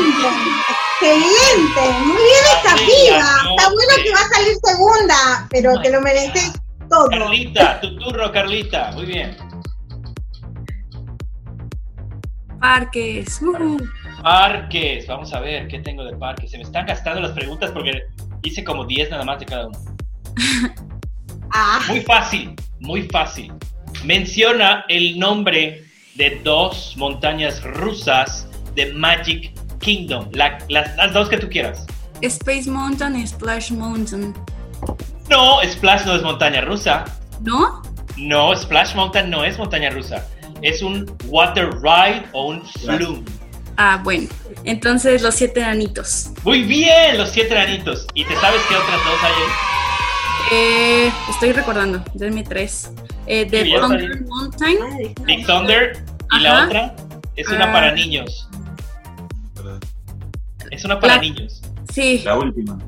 excelente. 1.00 1.80
Muy 2.04 2.16
bien 2.16 2.44
esta 2.56 2.76
piba. 2.76 3.18
Está 3.56 3.68
bueno 3.70 3.94
que 4.04 4.10
va 4.12 4.20
a 4.20 4.28
salir 4.28 4.54
segunda, 4.62 5.48
pero 5.50 5.80
te 5.82 5.90
lo 5.90 6.00
mereces 6.00 6.52
todo. 6.88 7.08
Carlita, 7.08 7.80
tu 7.80 7.96
turno, 7.98 8.30
Carlita. 8.30 8.92
Muy 8.92 9.04
bien. 9.06 9.36
Parques. 12.60 13.40
Parques. 14.22 15.06
Vamos 15.08 15.34
a 15.34 15.40
ver 15.40 15.66
qué 15.66 15.80
tengo 15.80 16.04
de 16.04 16.16
parques. 16.16 16.52
Se 16.52 16.56
me 16.56 16.62
están 16.62 16.86
gastando 16.86 17.20
las 17.20 17.32
preguntas 17.32 17.72
porque 17.72 18.04
hice 18.44 18.62
como 18.62 18.84
10 18.86 19.10
nada 19.10 19.24
más 19.24 19.40
de 19.40 19.46
cada 19.46 19.66
uno. 19.66 19.78
Ah, 21.50 21.80
Muy 21.88 22.00
fácil, 22.02 22.54
muy 22.78 23.02
fácil. 23.08 23.52
Menciona 24.04 24.84
el 24.88 25.18
nombre 25.18 25.85
de 26.16 26.40
dos 26.44 26.94
montañas 26.96 27.62
rusas 27.62 28.46
de 28.74 28.92
Magic 28.92 29.52
Kingdom. 29.80 30.28
La- 30.32 30.58
las, 30.68 30.94
las 30.96 31.12
dos 31.12 31.28
que 31.28 31.38
tú 31.38 31.48
quieras. 31.48 31.86
Space 32.22 32.70
Mountain 32.70 33.16
y 33.16 33.26
Splash 33.26 33.70
Mountain. 33.72 34.34
No, 35.28 35.58
Splash 35.64 36.04
no 36.06 36.14
es 36.16 36.22
montaña 36.22 36.60
rusa. 36.62 37.04
¿No? 37.42 37.82
No, 38.16 38.54
Splash 38.56 38.94
Mountain 38.94 39.28
no 39.30 39.44
es 39.44 39.58
montaña 39.58 39.90
rusa. 39.90 40.26
Es 40.62 40.82
un 40.82 41.04
water 41.26 41.68
ride 41.82 42.24
o 42.32 42.48
un 42.48 42.64
flume. 42.66 43.22
Ah, 43.76 44.00
bueno. 44.02 44.28
Entonces, 44.64 45.20
los 45.20 45.34
siete 45.34 45.60
enanitos. 45.60 46.30
Muy 46.44 46.62
bien, 46.62 47.18
los 47.18 47.28
siete 47.28 47.50
granitos. 47.50 48.06
¿Y 48.14 48.24
te 48.24 48.34
sabes 48.36 48.60
qué 48.68 48.74
otras 48.74 48.96
dos 49.04 49.18
hay? 49.22 49.32
Eh, 50.52 51.10
estoy 51.28 51.52
recordando. 51.52 52.04
Denme 52.14 52.44
tres. 52.44 52.92
Eh, 53.26 53.44
bien, 53.44 53.80
Thunder. 53.80 54.22
Mountain. 54.26 54.76
Big 55.24 55.46
Thunder 55.46 56.04
y 56.32 56.40
la 56.40 56.52
Ajá. 56.58 56.66
otra 56.66 56.96
es 57.34 57.48
una 57.48 57.64
Ah. 57.66 57.72
para 57.72 57.92
niños. 57.92 58.48
Es 60.70 60.84
una 60.84 60.98
para 61.00 61.16
La- 61.16 61.20
niños. 61.22 61.62
Sí. 61.92 62.22
La 62.24 62.36
última. 62.38 62.78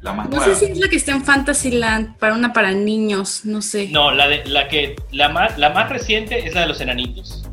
La 0.00 0.12
más 0.12 0.28
No 0.30 0.36
nueva. 0.38 0.54
sé 0.54 0.66
si 0.66 0.72
es 0.72 0.78
la 0.78 0.88
que 0.88 0.96
está 0.96 1.12
en 1.12 1.24
Fantasyland 1.24 2.16
para 2.18 2.34
una 2.34 2.52
para 2.52 2.72
niños, 2.72 3.42
no 3.44 3.62
sé. 3.62 3.88
No, 3.90 4.10
la 4.10 4.26
de 4.28 4.44
la 4.46 4.66
que 4.68 4.96
la 5.12 5.28
más 5.28 5.58
la 5.58 5.70
más 5.70 5.88
reciente 5.90 6.44
es 6.46 6.54
la 6.54 6.62
de 6.62 6.66
los 6.68 6.80
enanitos. 6.80 7.44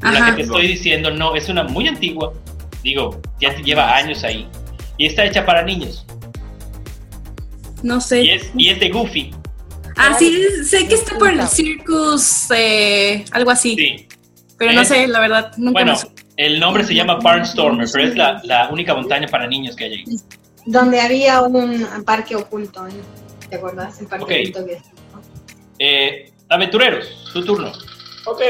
La 0.00 0.10
Ajá. 0.10 0.26
que 0.30 0.36
te 0.36 0.42
estoy 0.42 0.66
diciendo 0.68 1.10
no, 1.10 1.34
es 1.34 1.48
una 1.48 1.64
muy 1.64 1.86
antigua. 1.88 2.32
Digo, 2.82 3.20
ya 3.40 3.54
te 3.54 3.62
lleva 3.62 3.94
años 3.96 4.24
ahí. 4.24 4.48
Y 4.96 5.06
está 5.06 5.24
hecha 5.24 5.44
para 5.44 5.62
niños. 5.62 6.06
No 7.82 8.00
sé. 8.00 8.22
Y 8.24 8.30
es, 8.30 8.50
y 8.56 8.68
es 8.68 8.80
de 8.80 8.88
Goofy. 8.90 9.30
Ah, 9.96 10.14
sí, 10.18 10.40
sé 10.64 10.86
que 10.86 10.94
está 10.94 11.16
por 11.18 11.28
el. 11.30 11.46
Circus, 11.48 12.50
eh, 12.54 13.24
algo 13.32 13.50
así. 13.50 13.74
Sí. 13.76 14.08
Pero 14.56 14.72
no 14.72 14.84
sé, 14.84 15.06
la 15.06 15.20
verdad, 15.20 15.52
nunca 15.56 15.72
Bueno, 15.72 15.92
me 15.92 15.98
su- 15.98 16.10
el 16.36 16.60
nombre 16.60 16.84
se 16.84 16.94
llama 16.94 17.16
Barnstormer, 17.16 17.88
pero 17.92 18.06
es 18.08 18.16
la, 18.16 18.40
la 18.44 18.68
única 18.70 18.94
montaña 18.94 19.26
para 19.28 19.46
niños 19.46 19.74
que 19.76 19.84
hay 19.84 19.94
ahí. 19.94 20.04
Donde 20.66 21.00
había 21.00 21.40
un 21.42 21.86
parque 22.04 22.36
oculto, 22.36 22.86
¿eh? 22.86 22.92
¿te 23.48 23.56
acordás? 23.56 24.00
El 24.00 24.06
parque 24.06 24.50
oculto 24.52 24.66
que 24.66 24.82
Eh, 25.80 26.32
aventureros, 26.48 27.30
tu 27.32 27.44
turno. 27.44 27.72
Ok. 28.26 28.40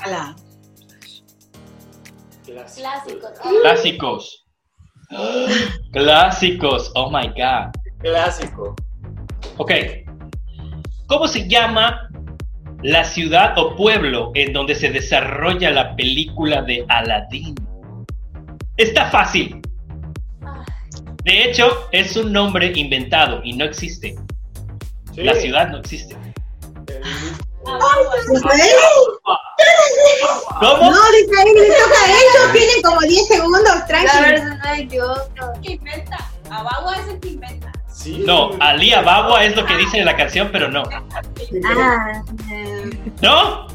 Ala. 0.00 0.34
Clásico. 2.44 3.28
Clásicos. 3.62 4.46
Clásicos, 5.92 6.90
oh 6.94 7.10
my 7.10 7.28
god. 7.28 7.70
Clásico. 8.04 8.76
Ok. 9.56 9.72
¿Cómo 11.06 11.26
se 11.26 11.48
llama 11.48 12.08
la 12.82 13.02
ciudad 13.04 13.56
o 13.56 13.74
pueblo 13.76 14.30
en 14.34 14.52
donde 14.52 14.74
se 14.74 14.90
desarrolla 14.90 15.70
la 15.70 15.96
película 15.96 16.60
de 16.62 16.84
Aladdin? 16.88 17.54
Está 18.76 19.06
fácil. 19.06 19.60
De 21.24 21.44
hecho, 21.44 21.88
es 21.92 22.14
un 22.16 22.30
nombre 22.30 22.72
inventado 22.74 23.40
y 23.42 23.54
no 23.54 23.64
existe. 23.64 24.14
Sí. 25.14 25.22
La 25.22 25.34
ciudad 25.34 25.68
no 25.70 25.78
existe. 25.78 26.14
¿Cómo? 30.60 30.90
No, 30.90 30.98
Israel, 31.18 31.54
le 31.54 31.66
toca 31.68 32.04
a 32.04 32.10
ellos, 32.10 32.52
tienen 32.52 32.82
como 32.82 33.00
10 33.00 33.26
segundos, 33.28 33.62
La 33.64 33.86
tranqui. 33.86 34.20
verdad, 34.20 34.44
no 34.44 34.70
me 34.70 34.78
equivoco. 34.80 35.60
¿Qué 35.62 35.72
inventa? 35.72 36.18
Abagua 36.50 36.96
es 36.96 37.08
el 37.08 37.20
que 37.20 37.28
inventa. 37.28 37.72
Sí. 37.94 38.24
No, 38.26 38.50
Ali 38.60 38.92
Abagua 38.92 39.44
es 39.44 39.54
lo 39.54 39.64
que 39.64 39.76
dice 39.76 39.98
en 40.00 40.04
la 40.06 40.16
canción, 40.16 40.48
pero 40.50 40.68
no. 40.68 40.82
Ah, 40.90 42.22
¿No? 43.22 43.66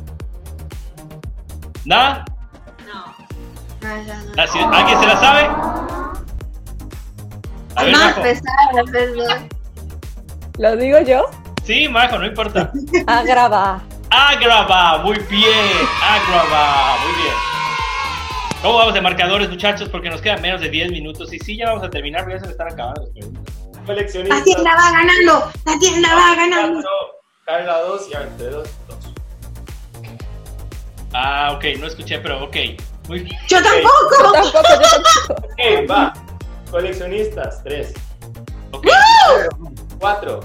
¿Nada? 1.86 2.25
no. 2.86 3.05
No. 3.82 4.73
¿Alguien 4.73 4.99
se 4.99 5.08
la 5.08 5.17
sabe? 5.17 5.41
A 7.75 7.84
ver, 7.84 7.93
Más 7.93 8.08
Majo. 8.08 8.21
pesada, 8.21 8.84
perdón. 8.91 9.49
¿Lo 10.58 10.75
digo 10.75 10.99
yo? 10.99 11.23
Sí, 11.63 11.88
Majo, 11.88 12.19
no 12.19 12.25
importa. 12.25 12.71
Agrava. 13.08 13.82
Agrava, 14.10 14.97
muy 14.97 15.17
bien. 15.29 15.88
Agrava, 16.03 16.97
muy 17.05 17.13
bien. 17.21 17.34
¿Cómo 18.62 18.75
vamos 18.79 18.93
de 18.93 18.99
marcadores, 19.01 19.49
muchachos? 19.49 19.88
Porque 19.88 20.10
nos 20.10 20.19
quedan 20.19 20.41
menos 20.41 20.60
de 20.60 20.67
10 20.69 20.91
minutos. 20.91 21.32
Y 21.32 21.39
sí, 21.39 21.55
ya 21.55 21.67
vamos 21.69 21.84
a 21.86 21.89
terminar, 21.89 22.25
pero 22.25 22.36
ya 22.36 22.41
se 22.41 22.47
me 22.47 22.51
están 22.51 22.67
acabando 22.73 23.01
las 23.03 23.12
preguntas. 23.12 23.53
Coleccionista. 23.93 24.36
La 24.38 24.43
tienda 24.43 24.75
va 24.75 24.91
ganando, 24.91 25.52
la 25.65 25.80
tienda 25.80 26.13
va 26.15 26.36
ganando. 26.36 26.88
Carla 27.43 27.82
2 27.82 28.08
y 28.12 28.13
Aventura 28.13 28.49
2. 28.52 28.69
Ah, 31.13 31.54
ok, 31.56 31.63
no 31.80 31.88
escuché, 31.88 32.19
pero 32.19 32.43
ok. 32.43 32.56
Muy 33.08 33.21
bien. 33.21 33.36
Yo 33.47 33.58
Yo 33.58 33.63
tampoco. 33.63 34.32
tampoco, 34.32 34.43
yo 34.43 34.62
tampoco. 34.62 35.47
Ok, 35.47 35.89
va. 35.89 36.13
Coleccionistas 36.69 37.63
3. 37.63 37.93
Ok, 38.73 38.86
4. 39.99 40.39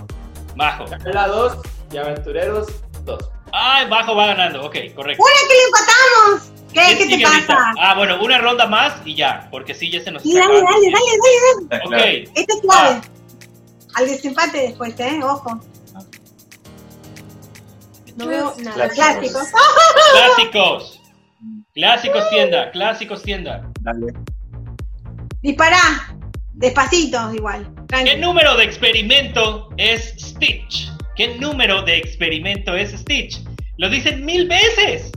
Majo. 0.57 0.87
Carla 0.87 1.29
2 1.29 1.59
y 1.93 1.97
Aventureros 1.99 2.67
2. 3.05 3.31
Ay, 3.53 3.87
Majo 3.89 4.17
va 4.17 4.29
ganando. 4.29 4.65
Ok, 4.65 4.77
correcto. 4.95 5.23
Una 5.23 5.49
que 5.49 5.55
le 5.55 5.65
empatamos. 5.65 6.51
¿Qué, 6.73 6.81
¿Quién 6.81 6.97
¿Qué 6.99 7.05
te 7.05 7.11
sigue 7.11 7.27
ahorita? 7.27 7.47
pasa? 7.55 7.73
Ah, 7.79 7.95
bueno, 7.95 8.21
una 8.23 8.39
ronda 8.39 8.67
más 8.67 8.95
y 9.05 9.15
ya, 9.15 9.49
porque 9.51 9.75
sí, 9.75 9.91
ya 9.91 10.01
se 10.03 10.11
nos 10.11 10.25
dale, 10.25 10.39
dale, 10.41 10.63
dale, 10.63 10.91
dale, 10.91 11.85
dale. 11.91 12.25
Ok, 12.25 12.31
Este 12.35 12.53
es 12.55 12.61
clave. 12.63 13.01
Al 13.95 14.07
desempate 14.07 14.59
después, 14.59 14.99
¿eh? 14.99 15.21
Ojo. 15.23 15.61
No 18.17 18.27
veo 18.27 18.55
nada. 18.63 18.89
Clásicos. 18.89 19.49
Clásicos. 20.13 20.13
clásicos. 20.13 21.01
Clásicos 21.75 22.31
tienda, 22.31 22.71
clásicos 22.71 23.23
tienda. 23.23 23.69
Dale. 23.81 24.13
Dispará. 25.43 26.17
Despacito, 26.53 27.35
igual. 27.35 27.69
¿Qué 27.89 28.17
número 28.17 28.57
de 28.57 28.65
experimento 28.65 29.69
es 29.77 30.15
Stitch? 30.19 30.93
¿Qué 31.17 31.37
número 31.39 31.83
de 31.83 31.99
experimento 31.99 32.75
es 32.77 32.93
Stitch? 32.93 33.43
Lo 33.77 33.91
dicen 33.91 34.25
mil 34.25 34.47
veces. 34.47 35.11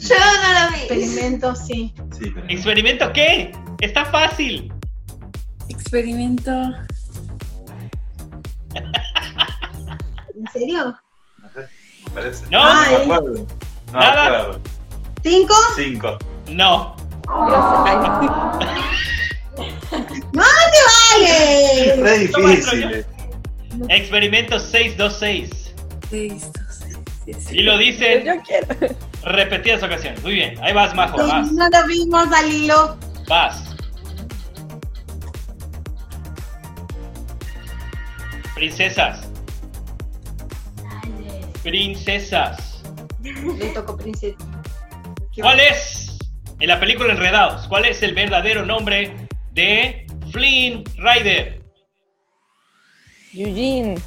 Yo 0.00 0.14
no 0.14 0.60
lo 0.60 0.70
vi. 0.70 0.82
Experimento, 0.82 1.56
sí. 1.56 1.92
Sí, 2.16 2.30
pero. 2.32 2.46
¿Experimento 2.48 3.12
qué? 3.12 3.50
Está 3.80 4.04
fácil. 4.04 4.72
Experimento. 5.68 6.52
¿En 8.74 10.46
serio? 10.52 10.96
No 11.38 11.48
sé, 11.54 11.68
me 12.04 12.10
parece. 12.10 12.44
No, 12.50 12.58
No 12.64 12.70
Ay. 12.80 12.90
me 13.06 13.14
acuerdo. 13.14 13.34
No 13.34 13.44
me 13.92 13.92
Nada. 13.92 14.24
acuerdo. 14.40 14.60
¿Cinco? 15.22 15.54
Cinco. 15.76 16.18
no. 16.50 16.96
Ay, 17.26 17.96
¡No 20.32 20.42
te 20.42 20.80
vale! 21.20 21.96
Re 22.02 22.18
difícil. 22.18 23.06
Experimento 23.88 24.58
626. 24.58 25.74
Seis, 26.10 26.52
dos, 26.52 26.62
seis, 26.78 26.98
siete, 27.24 27.40
Y 27.56 27.62
lo 27.62 27.78
dicen 27.78 28.24
yo 28.24 28.32
quiero. 28.42 28.66
repetidas 29.24 29.82
ocasiones. 29.82 30.22
Muy 30.22 30.34
bien, 30.34 30.58
ahí 30.62 30.72
vas, 30.72 30.94
Majo, 30.94 31.16
vas, 31.16 31.50
No 31.52 31.68
lo 31.68 31.86
vimos 31.86 32.26
al 32.32 32.52
hilo. 32.52 32.96
vas. 33.28 33.63
Princesas, 38.64 39.28
princesas. 41.62 42.82
Le 43.22 43.66
tocó 43.74 43.94
princesa. 43.94 44.38
¿Cuál 45.38 45.60
es, 45.60 46.16
en 46.60 46.68
la 46.68 46.80
película 46.80 47.12
Enredados, 47.12 47.68
cuál 47.68 47.84
es 47.84 48.02
el 48.02 48.14
verdadero 48.14 48.64
nombre 48.64 49.28
de 49.50 50.06
Flynn 50.32 50.82
Rider? 50.96 51.60
Eugene. 53.34 54.00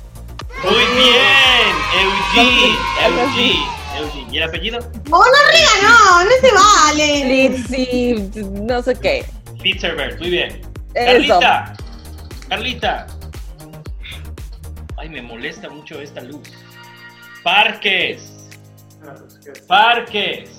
Muy 0.64 0.86
bien, 0.96 1.76
Eugene. 2.02 2.76
Eugene, 3.06 3.66
Eugene. 4.00 4.28
¿Y 4.32 4.38
el 4.38 4.44
apellido? 4.44 4.80
¡Oh, 5.12 5.24
no 5.24 5.52
ría, 5.52 5.70
no! 5.84 6.24
¡No 6.24 6.32
se 6.42 6.52
vale! 6.52 7.26
Litzy, 7.26 8.42
no 8.64 8.82
sé 8.82 8.96
qué. 8.96 9.24
Fitzherbert, 9.62 10.20
muy 10.20 10.32
bien. 10.32 10.62
Eso. 10.96 11.40
Carlita, 11.40 11.74
Carlita. 12.50 13.17
Ay, 15.08 15.14
me 15.14 15.22
molesta 15.22 15.70
mucho 15.70 16.02
esta 16.02 16.22
luz. 16.22 16.50
Parques, 17.42 18.34
Ah, 19.02 19.14
pues, 19.16 19.60
parques. 19.62 20.50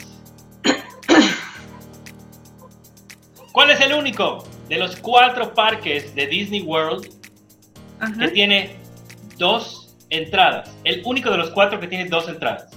¿Cuál 3.52 3.70
es 3.72 3.80
el 3.82 3.92
único 3.92 4.44
de 4.70 4.78
los 4.78 4.96
cuatro 4.96 5.52
parques 5.52 6.14
de 6.14 6.26
Disney 6.28 6.62
World 6.62 7.08
que 8.18 8.28
tiene 8.28 8.76
dos 9.37 9.94
entradas? 10.08 10.74
El 10.84 11.02
único 11.04 11.30
de 11.30 11.37
los 11.37 11.50
cuatro 11.50 11.78
que 11.78 11.88
tiene 11.88 12.06
dos 12.06 12.26
entradas. 12.28 12.70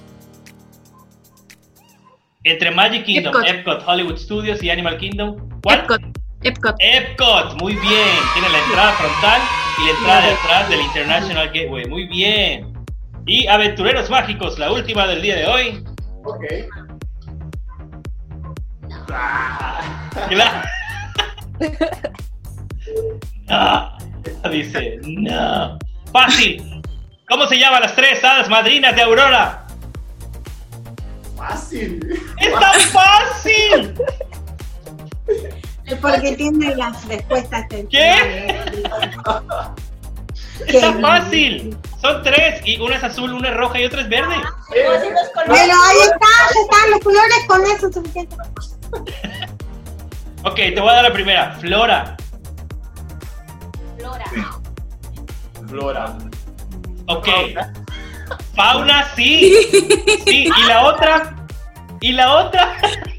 Entre 2.44 2.72
Magic 2.72 3.06
Kingdom, 3.06 3.34
Epcot. 3.46 3.48
Epcot, 3.78 3.88
Hollywood 3.88 4.18
Studios 4.18 4.62
y 4.62 4.70
Animal 4.72 4.98
Kingdom. 4.98 5.62
¿Cuál? 5.62 5.80
Epcot. 5.82 6.02
Epcot. 6.44 6.76
Epcot, 6.80 7.62
muy 7.62 7.74
bien. 7.76 8.18
Tiene 8.34 8.50
la 8.50 8.60
entrada 8.60 8.92
frontal 8.94 9.42
y 9.82 9.86
la 9.86 9.92
entrada 9.98 10.22
de 10.22 10.32
atrás 10.34 10.70
del 10.70 10.82
International 10.82 11.48
Gateway. 11.48 11.86
Muy 11.88 12.08
bien. 12.08 12.74
Y 13.26 13.48
Aventureros 13.48 14.10
Mágicos, 14.10 14.58
la 14.60 14.72
última 14.72 15.08
del 15.08 15.22
día 15.22 15.36
de 15.36 15.46
hoy. 15.48 15.84
Ok. 16.24 16.46
Cla- 20.30 20.64
no. 23.48 23.98
Dice, 24.52 25.00
no. 25.04 25.78
Fácil. 26.12 26.82
¿Cómo 27.30 27.48
se 27.48 27.58
llaman 27.58 27.82
las 27.84 27.96
tres 27.96 28.24
hadas 28.24 28.50
madrinas 28.50 28.96
de 28.96 29.02
Aurora? 29.04 29.66
Fácil. 31.38 32.00
¡Es 32.40 32.52
tan 32.54 32.80
fácil! 32.92 33.94
Porque 35.98 36.36
tiene 36.36 36.76
las 36.76 37.06
respuestas. 37.08 37.66
¿Qué? 37.70 37.86
Qué 40.68 40.78
¡Está 40.78 40.94
fácil! 40.94 41.78
Son 42.02 42.22
tres, 42.24 42.62
y 42.66 42.80
una 42.80 42.96
es 42.96 43.04
azul, 43.04 43.34
una 43.34 43.50
es 43.50 43.58
roja 43.58 43.80
y 43.80 43.86
otra 43.86 44.02
es 44.02 44.10
verde. 44.10 44.36
Los 44.36 45.30
colores. 45.30 45.48
Bueno, 45.48 45.74
ahí 45.88 45.98
está, 46.04 46.28
están 46.62 46.92
los 46.92 47.00
colores, 47.00 47.38
con 47.48 47.62
eso 47.66 47.88
es 47.88 47.94
suficiente. 47.94 48.36
Ok, 50.44 50.56
te 50.56 50.82
voy 50.82 50.90
a 50.90 50.94
dar 50.94 51.04
la 51.04 51.14
primera. 51.14 51.56
Flora. 51.60 52.18
Flora. 53.96 54.26
Flora. 55.68 56.18
Ok. 57.06 57.28
Fauna, 58.56 59.08
sí. 59.16 59.56
Sí, 60.26 60.48
¿y 60.48 60.64
la 60.66 60.86
otra? 60.86 61.36
¿Y 62.00 62.12
la 62.14 62.38
otra? 62.38 62.76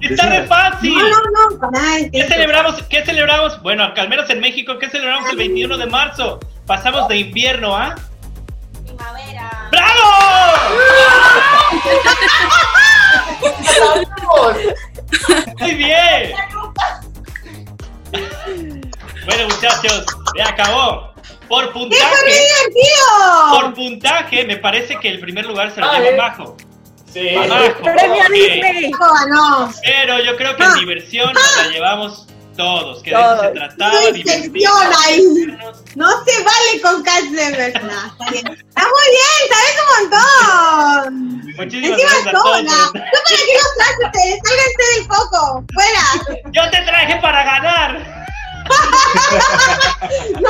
Está 0.00 0.28
re 0.28 0.46
fácil. 0.46 0.94
No, 0.94 1.08
no, 1.08 1.70
no, 1.70 1.80
es 1.96 2.10
¿Qué 2.10 2.24
celebramos? 2.24 2.82
¿Qué 2.84 3.04
celebramos? 3.04 3.60
Bueno, 3.62 3.92
al 3.94 4.08
menos 4.08 4.28
en 4.30 4.40
México, 4.40 4.78
¿qué 4.78 4.88
celebramos 4.88 5.28
el 5.30 5.36
21 5.36 5.76
de 5.78 5.86
marzo? 5.86 6.40
Pasamos 6.66 7.06
de 7.08 7.18
invierno 7.18 7.76
a... 7.76 7.94
Primavera. 8.84 9.68
¡Bravo! 9.70 10.10
Muy 15.58 15.74
bien. 15.74 16.32
Bueno, 19.26 19.44
muchachos, 19.48 20.04
ya 20.36 20.48
acabó. 20.48 21.10
Por 21.48 21.66
¡Qué 21.66 21.72
fue 21.72 21.80
muy 21.80 21.90
puntaje, 21.90 22.26
divertido! 22.26 23.50
por 23.50 23.74
puntaje, 23.74 24.44
me 24.44 24.56
parece 24.56 24.96
que 25.00 25.08
el 25.08 25.18
primer 25.18 25.46
lugar 25.46 25.72
se 25.72 25.80
lo 25.80 25.90
Ah, 25.90 25.98
lleva 25.98 26.28
eh. 26.28 26.32
Sí. 27.12 27.30
Majo, 27.34 27.82
¡Premio 27.82 28.22
ok. 28.22 28.30
Disney! 28.32 28.90
ganó. 29.14 29.72
Pero 29.82 30.18
yo 30.20 30.36
creo 30.36 30.56
que 30.56 30.62
en 30.62 30.70
Ah. 30.70 30.74
diversión 30.74 31.32
nos 31.32 31.56
la 31.56 31.66
llevamos 31.72 32.26
todos, 32.56 33.02
que 33.02 33.10
de 33.10 33.16
eso 33.16 33.20
se 33.20 33.36
Todos. 33.36 33.52
trataba, 33.54 33.92
No 33.92 34.78
ahí. 35.06 35.24
No 35.96 36.24
se 36.24 36.42
vale 36.44 36.80
con. 36.82 37.82
No, 37.82 38.06
está 38.06 38.30
bien. 38.30 38.46
Está 38.46 38.82
muy 38.82 39.06
bien, 39.10 39.40
sabes 39.50 39.76
un 39.80 39.88
montón. 40.10 41.42
Muchísimas 41.56 42.00
Encima 42.00 42.10
gracias 42.12 42.26
a 42.26 42.30
todos. 42.32 42.56
sola. 42.56 42.78
No 42.94 43.20
para 43.26 43.44
qué 43.46 43.54
los 43.54 43.74
traje 43.76 44.04
ustedes, 44.06 44.38
sálganse 44.44 44.82
del 44.94 45.04
foco. 45.06 45.64
Fuera. 45.74 46.04
Yo 46.52 46.62
te 46.70 46.78
traje 46.82 47.14
para 47.20 47.44
ganar. 47.44 48.20
No, 50.40 50.49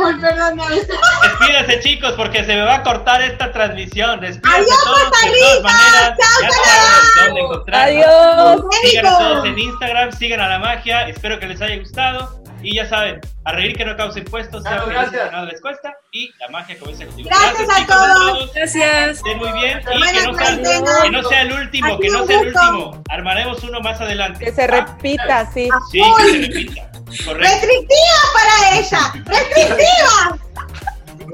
amor, 0.00 0.20
perdóname. 0.20 0.76
Despídense 0.76 1.80
chicos 1.80 2.12
porque 2.12 2.44
se 2.44 2.54
me 2.54 2.62
va 2.62 2.76
a 2.76 2.82
cortar 2.82 3.22
esta 3.22 3.52
transmisión. 3.52 4.20
Despídense 4.20 4.60
Adiós, 4.62 4.84
todos 4.84 5.02
Costa 5.02 5.26
de 5.26 5.38
todas 5.38 5.62
maneras. 5.62 6.18
Chao, 6.18 6.42
ya 6.42 6.50
saben 6.50 7.48
dónde. 7.48 7.76
Adiós. 7.76 8.64
Sigan 8.82 9.06
a 9.06 9.18
todos 9.18 9.44
en 9.46 9.58
Instagram, 9.58 10.12
sigan 10.12 10.40
a 10.40 10.48
la 10.48 10.58
magia. 10.58 11.08
Espero 11.08 11.38
que 11.38 11.46
les 11.46 11.60
haya 11.60 11.76
gustado. 11.78 12.39
Y 12.62 12.76
ya 12.76 12.88
saben, 12.88 13.20
a 13.44 13.52
reír 13.52 13.76
que 13.76 13.84
no 13.84 13.96
causa 13.96 14.18
impuestos, 14.18 14.62
sea 14.62 14.72
Claro, 14.72 14.86
gracias. 14.88 15.24
que 15.24 15.30
nada 15.30 15.44
les 15.46 15.60
cuesta. 15.60 15.94
Y 16.12 16.30
la 16.38 16.48
magia 16.48 16.78
comienza 16.78 17.06
contigo. 17.06 17.28
Gracias 17.30 17.68
a 17.70 17.76
chicos, 17.80 17.96
todos. 17.96 18.52
Gracias. 18.54 19.16
Estén 19.18 19.38
muy 19.38 19.52
bien. 19.52 19.80
Y 19.80 19.84
Buena 19.98 20.12
que 20.12 20.26
no, 20.26 20.34
sea, 20.34 21.02
que 21.02 21.10
no 21.10 21.22
sea 21.28 21.42
el 21.42 21.52
último, 21.52 21.98
que 21.98 22.08
no 22.08 22.26
sea 22.26 22.40
el 22.40 22.46
último. 22.48 23.02
Armaremos 23.08 23.62
uno 23.64 23.80
más 23.80 24.00
adelante. 24.00 24.44
Que 24.44 24.52
se 24.52 24.66
¿va? 24.66 24.76
repita, 24.76 25.50
sí. 25.52 25.68
Sí, 25.90 26.02
que 26.18 26.22
se 26.24 26.38
repita. 26.48 26.90
Correcto. 27.24 27.34
Restrictiva 27.34 28.20
para 28.34 28.78
ella. 28.78 29.12
Restrictiva. 29.24 30.38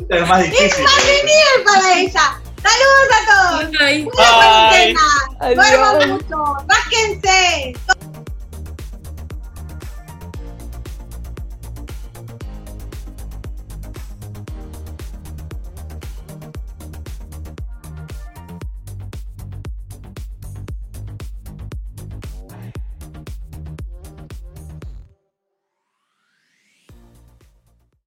Es 0.08 0.28
más 0.28 0.40
Es 0.44 0.50
difícil. 0.50 0.84
más 0.84 1.04
lineal 1.04 1.64
para 1.64 1.98
ella. 1.98 2.40
Saludos 2.62 3.08
a 3.12 3.50
todos. 3.60 3.70
Bye. 3.72 4.04
Buena 4.04 4.70
Bye. 4.70 4.94
cuarentena. 4.94 5.54
Duerman 5.54 6.10
mucho. 6.10 6.56
Rásquense. 6.68 7.74